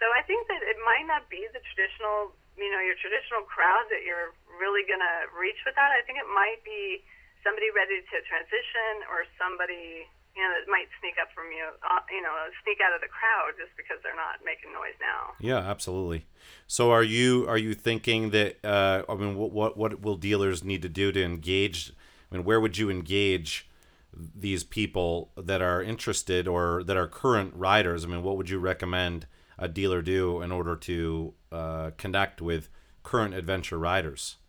so 0.00 0.08
i 0.16 0.24
think 0.24 0.48
that 0.48 0.64
it 0.64 0.80
might 0.82 1.06
not 1.06 1.28
be 1.28 1.44
the 1.54 1.62
traditional 1.70 2.34
you 2.56 2.72
know 2.72 2.80
your 2.82 2.96
traditional 2.98 3.44
crowd 3.46 3.86
that 3.92 4.02
you're 4.02 4.34
really 4.58 4.82
going 4.88 5.00
to 5.00 5.16
reach 5.36 5.60
with 5.62 5.76
that 5.76 5.92
i 5.94 6.02
think 6.08 6.18
it 6.18 6.26
might 6.32 6.58
be 6.66 7.04
somebody 7.44 7.70
ready 7.72 8.02
to 8.08 8.16
transition 8.26 9.04
or 9.08 9.24
somebody 9.38 10.08
you 10.36 10.42
know, 10.42 10.50
that 10.54 10.70
might 10.70 10.86
sneak 11.00 11.14
up 11.20 11.28
from 11.34 11.50
you, 11.50 11.66
uh, 11.82 12.00
you 12.10 12.22
know, 12.22 12.30
sneak 12.62 12.78
out 12.84 12.94
of 12.94 13.00
the 13.00 13.08
crowd 13.08 13.52
just 13.58 13.76
because 13.76 13.98
they're 14.02 14.16
not 14.16 14.38
making 14.44 14.72
noise 14.72 14.94
now. 15.00 15.34
Yeah, 15.40 15.58
absolutely. 15.58 16.26
So, 16.66 16.90
are 16.92 17.02
you 17.02 17.46
are 17.48 17.58
you 17.58 17.74
thinking 17.74 18.30
that? 18.30 18.64
Uh, 18.64 19.02
I 19.08 19.14
mean, 19.14 19.36
what, 19.36 19.52
what 19.52 19.76
what 19.76 20.00
will 20.00 20.16
dealers 20.16 20.62
need 20.62 20.82
to 20.82 20.88
do 20.88 21.10
to 21.12 21.22
engage? 21.22 21.92
I 22.30 22.36
mean, 22.36 22.44
where 22.44 22.60
would 22.60 22.78
you 22.78 22.90
engage 22.90 23.68
these 24.14 24.64
people 24.64 25.30
that 25.36 25.62
are 25.62 25.82
interested 25.82 26.46
or 26.46 26.84
that 26.84 26.96
are 26.96 27.08
current 27.08 27.52
riders? 27.56 28.04
I 28.04 28.08
mean, 28.08 28.22
what 28.22 28.36
would 28.36 28.50
you 28.50 28.58
recommend 28.58 29.26
a 29.60 29.68
dealer 29.68 30.00
do 30.00 30.40
in 30.40 30.50
order 30.50 30.74
to 30.74 31.34
uh, 31.52 31.90
connect 32.00 32.40
with 32.40 32.72
current 33.04 33.36
adventure 33.36 33.78
riders? 33.78 34.40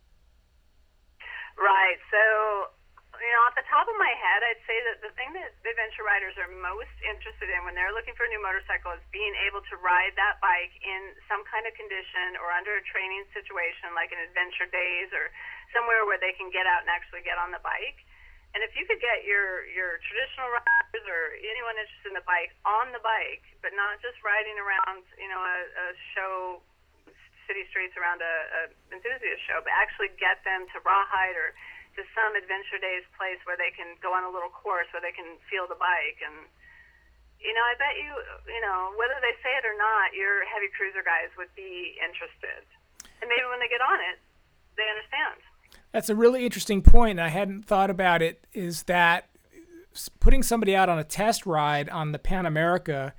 Right. 1.60 2.00
So, 2.08 2.22
you 3.20 3.30
know, 3.30 3.44
off 3.44 3.54
the 3.54 3.68
top 3.68 3.84
of 3.86 3.96
my 4.00 4.10
head, 4.16 4.40
I'd 4.40 4.64
say 4.64 4.78
that 4.88 5.04
the 5.04 5.12
thing 5.14 5.36
that 5.36 5.52
adventure 5.62 6.02
riders 6.02 6.32
are 6.40 6.48
most 6.48 6.96
interested 7.04 7.52
in 7.52 7.60
when 7.68 7.76
they're 7.76 7.92
looking 7.92 8.16
for 8.16 8.24
a 8.24 8.30
new 8.32 8.40
motorcycle 8.40 8.96
is 8.96 9.04
being 9.12 9.36
able 9.44 9.60
to 9.68 9.76
ride 9.84 10.16
that 10.16 10.40
bike 10.40 10.72
in 10.80 11.12
some 11.28 11.44
kind 11.44 11.68
of 11.68 11.76
condition 11.76 12.40
or 12.40 12.48
under 12.50 12.80
a 12.80 12.82
training 12.88 13.28
situation, 13.36 13.92
like 13.92 14.10
an 14.16 14.20
adventure 14.24 14.66
days 14.72 15.12
or 15.12 15.28
somewhere 15.76 16.08
where 16.08 16.18
they 16.18 16.32
can 16.40 16.48
get 16.48 16.64
out 16.64 16.80
and 16.82 16.90
actually 16.90 17.20
get 17.20 17.36
on 17.36 17.52
the 17.52 17.60
bike. 17.60 18.00
And 18.52 18.60
if 18.60 18.76
you 18.76 18.84
could 18.84 19.00
get 19.00 19.24
your 19.24 19.64
your 19.72 19.96
traditional 20.04 20.52
riders 20.60 21.04
or 21.08 21.22
anyone 21.40 21.80
interested 21.80 22.12
in 22.12 22.16
the 22.16 22.26
bike 22.28 22.52
on 22.68 22.92
the 22.92 23.00
bike, 23.00 23.44
but 23.64 23.72
not 23.72 23.96
just 24.04 24.20
riding 24.20 24.60
around, 24.60 25.04
you 25.16 25.28
know, 25.32 25.40
a, 25.40 25.58
a 25.64 25.86
show 26.12 26.60
city 27.48 27.64
streets 27.72 27.96
around 27.96 28.20
a, 28.20 28.34
a 28.64 28.94
enthusiast 28.94 29.42
show, 29.48 29.58
but 29.64 29.72
actually 29.74 30.12
get 30.20 30.44
them 30.46 30.68
to 30.70 30.78
RawHyde 30.84 31.34
or 31.34 31.56
to 31.98 32.02
some 32.16 32.32
adventure 32.38 32.80
days 32.80 33.04
place 33.18 33.40
where 33.44 33.58
they 33.58 33.72
can 33.74 33.98
go 34.00 34.14
on 34.16 34.24
a 34.24 34.32
little 34.32 34.52
course 34.52 34.88
where 34.96 35.04
they 35.04 35.12
can 35.12 35.36
feel 35.52 35.68
the 35.68 35.76
bike 35.76 36.20
and 36.24 36.48
you 37.42 37.50
know, 37.50 37.64
I 37.66 37.74
bet 37.74 37.98
you, 37.98 38.10
you 38.46 38.62
know, 38.62 38.94
whether 38.94 39.18
they 39.18 39.34
say 39.42 39.50
it 39.58 39.66
or 39.66 39.74
not, 39.74 40.14
your 40.14 40.46
heavy 40.46 40.70
cruiser 40.70 41.02
guys 41.02 41.26
would 41.34 41.50
be 41.58 41.98
interested. 41.98 42.62
And 43.18 43.26
maybe 43.26 43.42
when 43.50 43.58
they 43.58 43.66
get 43.66 43.82
on 43.82 43.98
it, 43.98 44.22
they 44.78 44.86
understand. 44.86 45.42
That's 45.92 46.08
a 46.08 46.14
really 46.14 46.44
interesting 46.44 46.82
point, 46.82 47.12
and 47.12 47.20
I 47.20 47.28
hadn't 47.28 47.66
thought 47.66 47.90
about 47.90 48.22
it. 48.22 48.46
Is 48.52 48.84
that 48.84 49.28
putting 50.20 50.42
somebody 50.42 50.74
out 50.74 50.88
on 50.88 50.98
a 50.98 51.04
test 51.04 51.46
ride 51.46 51.88
on 51.90 52.12
the 52.12 52.18
Pan 52.18 52.46
America 52.46 53.14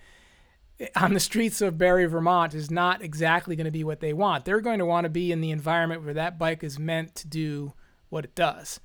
eh, 0.79 0.87
on 0.95 1.13
the 1.13 1.19
streets 1.19 1.61
of 1.61 1.77
Barre, 1.77 2.07
Vermont, 2.07 2.53
is 2.53 2.71
not 2.71 3.01
exactly 3.01 3.55
going 3.55 3.65
to 3.65 3.71
be 3.71 3.83
what 3.83 3.99
they 3.99 4.13
want. 4.13 4.45
They're 4.45 4.61
going 4.61 4.79
to 4.79 4.85
want 4.85 5.05
to 5.05 5.09
be 5.09 5.31
in 5.31 5.41
the 5.41 5.51
environment 5.51 6.03
where 6.03 6.15
that 6.15 6.39
bike 6.39 6.63
is 6.63 6.79
meant 6.79 7.13
to 7.15 7.27
do 7.27 7.73
what 8.09 8.25
it 8.25 8.35
does, 8.35 8.79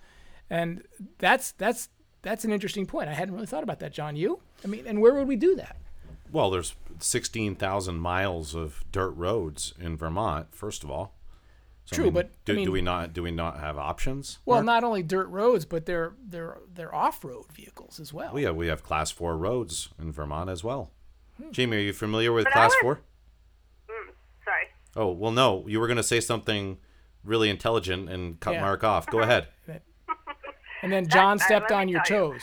and 0.50 0.82
that's 1.18 1.52
that's 1.52 1.88
that's 2.22 2.44
an 2.44 2.52
interesting 2.52 2.86
point. 2.86 3.08
I 3.08 3.14
hadn't 3.14 3.34
really 3.34 3.46
thought 3.46 3.62
about 3.62 3.80
that, 3.80 3.92
John. 3.92 4.16
You? 4.16 4.40
I 4.64 4.68
mean, 4.68 4.86
and 4.86 5.00
where 5.00 5.14
would 5.14 5.28
we 5.28 5.36
do 5.36 5.54
that? 5.56 5.76
Well, 6.30 6.50
there's 6.50 6.74
sixteen 6.98 7.54
thousand 7.54 7.96
miles 7.96 8.54
of 8.54 8.84
dirt 8.92 9.10
roads 9.10 9.72
in 9.80 9.96
Vermont. 9.96 10.48
First 10.54 10.84
of 10.84 10.90
all, 10.90 11.14
So, 11.90 11.94
I 11.94 11.96
True, 11.96 12.04
mean, 12.04 12.12
but, 12.14 12.26
I 12.26 12.30
do, 12.44 12.54
mean- 12.54 12.64
do 12.66 12.72
we 12.72 12.82
not 12.82 13.14
do 13.14 13.22
we 13.22 13.30
not 13.30 13.60
have 13.60 13.78
options? 13.78 14.40
Well, 14.44 14.58
Mark? 14.58 14.66
not 14.66 14.84
only 14.84 15.02
dirt 15.02 15.28
roads, 15.28 15.64
but 15.64 15.86
they're 15.86 16.12
they're 16.22 16.58
they're 16.74 16.94
off-road 16.94 17.46
vehicles 17.50 17.98
as 17.98 18.12
well. 18.12 18.34
we 18.34 18.42
have 18.42 18.56
we 18.56 18.66
have 18.66 18.82
class 18.82 19.10
four 19.10 19.38
roads 19.38 19.88
in 19.98 20.12
Vermont 20.12 20.50
as 20.50 20.62
well. 20.62 20.90
Hmm. 21.42 21.50
Jamie, 21.50 21.78
are 21.78 21.80
you 21.80 21.94
familiar 21.94 22.30
with 22.32 22.44
But 22.44 22.52
class 22.52 22.72
would- 22.72 22.82
four? 22.82 22.94
Mm, 23.88 24.12
sorry. 24.44 24.66
Oh 24.96 25.12
well, 25.12 25.32
no. 25.32 25.64
You 25.66 25.80
were 25.80 25.86
going 25.86 25.96
to 25.96 26.02
say 26.02 26.20
something 26.20 26.76
really 27.24 27.48
intelligent 27.48 28.10
and 28.10 28.38
cut 28.38 28.52
Yeah. 28.54 28.60
Mark 28.60 28.84
off. 28.84 29.06
Go 29.06 29.20
ahead. 29.24 29.48
And 30.82 30.92
then 30.92 31.08
John 31.08 31.38
That's- 31.38 31.46
stepped 31.48 31.70
let 31.70 31.80
on 31.80 31.88
your 31.88 32.02
tell 32.04 32.28
you. 32.28 32.32
toes. 32.38 32.42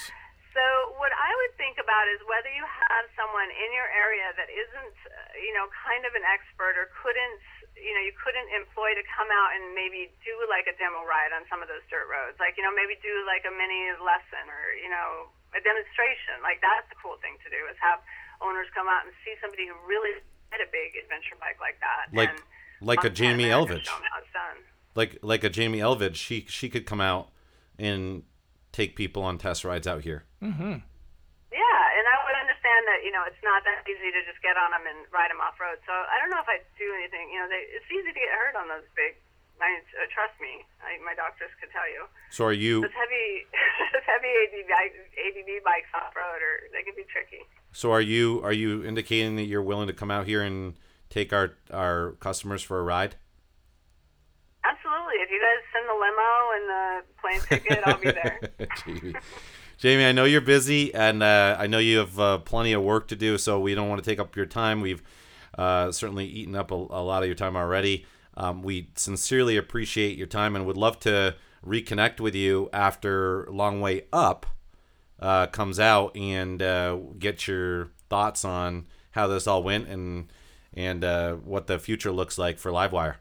So 0.57 0.63
what 0.99 1.11
I 1.15 1.31
would 1.31 1.53
think 1.55 1.77
about 1.79 2.03
is 2.11 2.19
whether 2.27 2.51
you 2.51 2.65
have 2.67 3.05
someone 3.15 3.47
in 3.47 3.69
your 3.71 3.87
area 3.95 4.27
that 4.35 4.49
isn't, 4.51 4.95
uh, 5.07 5.39
you 5.39 5.53
know, 5.55 5.67
kind 5.87 6.03
of 6.03 6.11
an 6.19 6.23
expert 6.27 6.75
or 6.75 6.91
couldn't, 6.99 7.39
you 7.75 7.91
know, 7.93 8.03
you 8.03 8.15
couldn't 8.15 8.47
employ 8.55 8.95
to 8.95 9.03
come 9.11 9.27
out 9.29 9.51
and 9.55 9.75
maybe 9.75 10.09
do 10.23 10.33
like 10.47 10.65
a 10.65 10.75
demo 10.79 11.03
ride 11.03 11.35
on 11.35 11.43
some 11.51 11.59
of 11.59 11.67
those 11.67 11.83
dirt 11.91 12.07
roads. 12.07 12.39
Like, 12.39 12.55
you 12.55 12.63
know, 12.63 12.71
maybe 12.71 12.95
do 13.03 13.11
like 13.27 13.43
a 13.43 13.53
mini 13.53 13.93
lesson 13.99 14.47
or, 14.47 14.73
you 14.79 14.87
know, 14.87 15.29
a 15.51 15.59
demonstration. 15.59 16.39
Like 16.43 16.63
that's 16.63 16.87
the 16.91 16.97
cool 16.99 17.19
thing 17.19 17.35
to 17.43 17.49
do 17.51 17.59
is 17.67 17.75
have 17.83 17.99
owners 18.39 18.67
come 18.75 18.87
out 18.87 19.03
and 19.07 19.11
see 19.23 19.35
somebody 19.39 19.67
who 19.67 19.75
really 19.87 20.19
had 20.51 20.63
a 20.63 20.69
big 20.71 20.95
adventure 20.99 21.35
bike 21.39 21.59
like 21.59 21.79
that. 21.83 22.11
Like 22.15 22.31
and 22.31 22.39
like 22.83 23.03
a 23.03 23.11
Jamie 23.11 23.51
America 23.51 23.79
Elvidge. 23.79 23.87
show 23.87 23.95
'em 23.95 24.07
how 24.07 24.19
it's 24.19 24.33
done. 24.35 24.59
Like 24.95 25.11
like 25.21 25.43
a 25.43 25.51
Jamie 25.51 25.79
Elvidge. 25.79 26.15
She 26.15 26.45
she 26.47 26.67
could 26.69 26.85
come 26.85 27.01
out 27.01 27.31
and 27.79 28.23
take 28.71 28.95
people 28.95 29.23
on 29.23 29.37
test 29.37 29.63
rides 29.63 29.87
out 29.87 30.03
here. 30.03 30.23
Yeah, 30.41 31.81
and 31.95 32.05
I 32.07 32.15
would 32.23 32.37
understand 32.39 32.81
that 32.91 32.94
you 33.05 33.13
know 33.13 33.21
it's 33.29 33.37
not 33.45 33.61
that 33.69 33.85
easy 33.85 34.09
to 34.09 34.21
just 34.25 34.41
get 34.41 34.57
on 34.57 34.73
them 34.73 34.89
and 34.89 35.05
ride 35.13 35.29
them 35.29 35.37
off 35.39 35.61
road. 35.61 35.77
So 35.85 35.93
I 35.93 36.17
don't 36.17 36.33
know 36.33 36.41
if 36.41 36.49
I'd 36.49 36.65
do 36.81 36.89
anything. 36.97 37.29
You 37.29 37.45
know, 37.45 37.47
they, 37.53 37.61
it's 37.77 37.85
easy 37.93 38.09
to 38.09 38.17
get 38.17 38.33
hurt 38.33 38.57
on 38.57 38.65
those 38.65 38.89
big. 38.97 39.13
I 39.61 39.79
uh, 39.95 40.09
trust 40.11 40.35
me, 40.43 40.65
I, 40.83 40.99
my 41.05 41.15
doctors 41.15 41.53
could 41.61 41.71
tell 41.71 41.87
you. 41.87 42.03
So 42.33 42.43
are 42.43 42.51
you 42.51 42.81
Those 42.83 42.91
heavy, 42.91 43.47
those 43.95 44.03
heavy 44.03 44.27
ADV, 44.27 44.67
bike- 44.67 44.99
ADV 45.15 45.49
bikes 45.63 45.87
off 45.95 46.11
road, 46.11 46.43
or 46.43 46.67
they 46.75 46.83
can 46.83 46.91
be 46.97 47.07
tricky. 47.07 47.39
so 47.71 47.93
are 47.93 48.01
you 48.03 48.41
are 48.43 48.51
you 48.51 48.83
indicating 48.83 49.37
that 49.37 49.45
you're 49.47 49.63
willing 49.63 49.87
to 49.87 49.93
come 49.95 50.11
out 50.11 50.25
here 50.25 50.41
and 50.43 50.73
take 51.09 51.31
our 51.31 51.53
our 51.71 52.17
customers 52.19 52.63
for 52.63 52.79
a 52.79 52.83
ride? 52.83 53.15
Absolutely. 54.65 55.21
If 55.23 55.29
you 55.31 55.39
guys 55.39 55.61
send 55.71 55.87
the 55.87 55.93
limo 55.93 56.31
and 56.57 56.65
the 56.73 56.83
plane 57.21 57.41
ticket, 57.47 57.79
I'll 57.85 58.01
be 58.01 58.11
there. 58.11 59.13
Jamie. 59.77 60.05
I 60.05 60.11
know 60.11 60.25
you're 60.25 60.41
busy, 60.41 60.93
and 60.93 61.21
uh, 61.21 61.57
I 61.59 61.67
know 61.67 61.79
you 61.79 61.97
have 61.99 62.19
uh, 62.19 62.37
plenty 62.39 62.73
of 62.73 62.81
work 62.81 63.07
to 63.09 63.15
do, 63.15 63.37
so 63.37 63.59
we 63.59 63.75
don't 63.75 63.89
want 63.89 64.03
to 64.03 64.09
take 64.09 64.19
up 64.19 64.35
your 64.35 64.45
time. 64.45 64.81
We've 64.81 65.03
uh, 65.57 65.91
certainly 65.91 66.25
eaten 66.25 66.55
up 66.55 66.71
a, 66.71 66.75
a 66.75 67.03
lot 67.03 67.23
of 67.23 67.27
your 67.27 67.35
time 67.35 67.55
already. 67.55 68.05
Um, 68.37 68.61
we 68.63 68.89
sincerely 68.95 69.57
appreciate 69.57 70.17
your 70.17 70.27
time 70.27 70.55
and 70.55 70.65
would 70.65 70.77
love 70.77 70.99
to 71.01 71.35
reconnect 71.65 72.19
with 72.19 72.35
you 72.35 72.69
after 72.73 73.47
Long 73.49 73.79
Way 73.81 74.03
Up 74.11 74.45
uh, 75.19 75.47
comes 75.47 75.79
out 75.79 76.15
and 76.17 76.61
uh, 76.61 76.97
get 77.17 77.47
your 77.47 77.89
thoughts 78.09 78.43
on 78.43 78.87
how 79.11 79.27
this 79.27 79.47
all 79.47 79.63
went 79.63 79.87
and 79.87 80.27
and 80.73 81.05
uh, 81.05 81.35
what 81.35 81.67
the 81.67 81.79
future 81.79 82.11
looks 82.11 82.37
like 82.37 82.59
for 82.59 82.69
Livewire. 82.69 83.15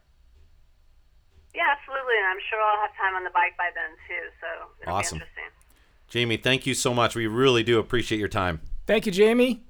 yeah, 1.55 1.71
absolutely. 1.71 2.19
And 2.19 2.27
I'm 2.27 2.43
sure 2.51 2.59
I'll 2.61 2.83
have 2.83 2.91
time 2.99 3.15
on 3.15 3.23
the 3.23 3.31
bike 3.31 3.55
by 3.57 3.71
then 3.73 3.95
too. 4.09 4.27
So 4.43 4.47
it'll 4.83 4.95
Awesome. 4.95 5.19
be 5.19 5.23
interesting. 5.23 5.54
Jamie, 6.09 6.37
thank 6.37 6.67
you 6.67 6.75
so 6.75 6.95
much. 6.95 7.15
We 7.15 7.27
really 7.27 7.63
do 7.63 7.79
appreciate 7.79 8.19
your 8.19 8.29
time. 8.29 8.61
Thank 8.87 9.07
you, 9.07 9.13
Jamie. 9.13 9.65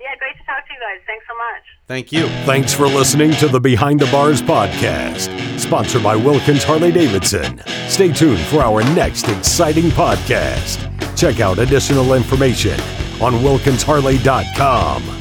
Yeah, 0.00 0.14
great 0.18 0.36
to 0.36 0.44
talk 0.44 0.66
to 0.66 0.72
you 0.72 0.80
guys. 0.80 1.04
Thanks 1.06 1.24
so 1.28 1.34
much. 1.36 1.62
Thank 1.86 2.12
you. 2.12 2.26
Thanks 2.44 2.74
for 2.74 2.86
listening 2.86 3.32
to 3.32 3.48
the 3.48 3.60
Behind 3.60 3.98
the 3.98 4.06
Bars 4.06 4.42
podcast, 4.42 5.58
sponsored 5.58 6.02
by 6.02 6.16
Wilkins 6.16 6.62
Harley 6.64 6.92
Davidson. 6.92 7.62
Stay 7.88 8.12
tuned 8.12 8.40
for 8.40 8.58
our 8.58 8.82
next 8.94 9.28
exciting 9.28 9.86
podcast. 9.90 10.84
Check 11.16 11.40
out 11.40 11.58
additional 11.58 12.14
information 12.14 12.78
on 13.20 13.34
wilkinsharley.com. 13.42 15.17